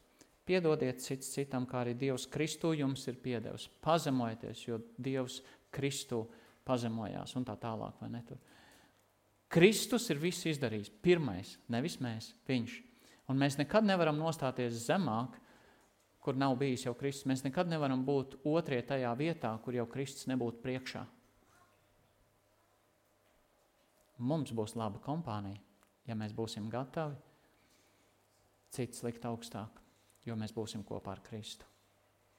[0.51, 3.69] Piedodiet cits citam, kā arī Dievs Kristu jums ir piedevis.
[3.85, 6.25] Pazemojieties, jo Dievs Kristu
[6.67, 8.01] pazemojās un tā tālāk.
[9.51, 10.91] Kristus ir viss izdarījis.
[11.03, 12.75] Pirmais, nevis mēs, viņš.
[13.31, 15.37] Un mēs nekad nevaram nostāties zemāk,
[16.21, 17.27] kur nav bijis jau Kristus.
[17.29, 21.07] Mēs nekad nevaram būt otrajā tajā vietā, kur jau Kristus nebūtu priekšā.
[24.21, 25.61] Mums būs laba kompānija,
[26.05, 27.17] ja mēs būsim gatavi
[28.71, 29.81] cits likt augstāk,
[30.29, 31.70] jo mēs būsim kopā ar Kristu.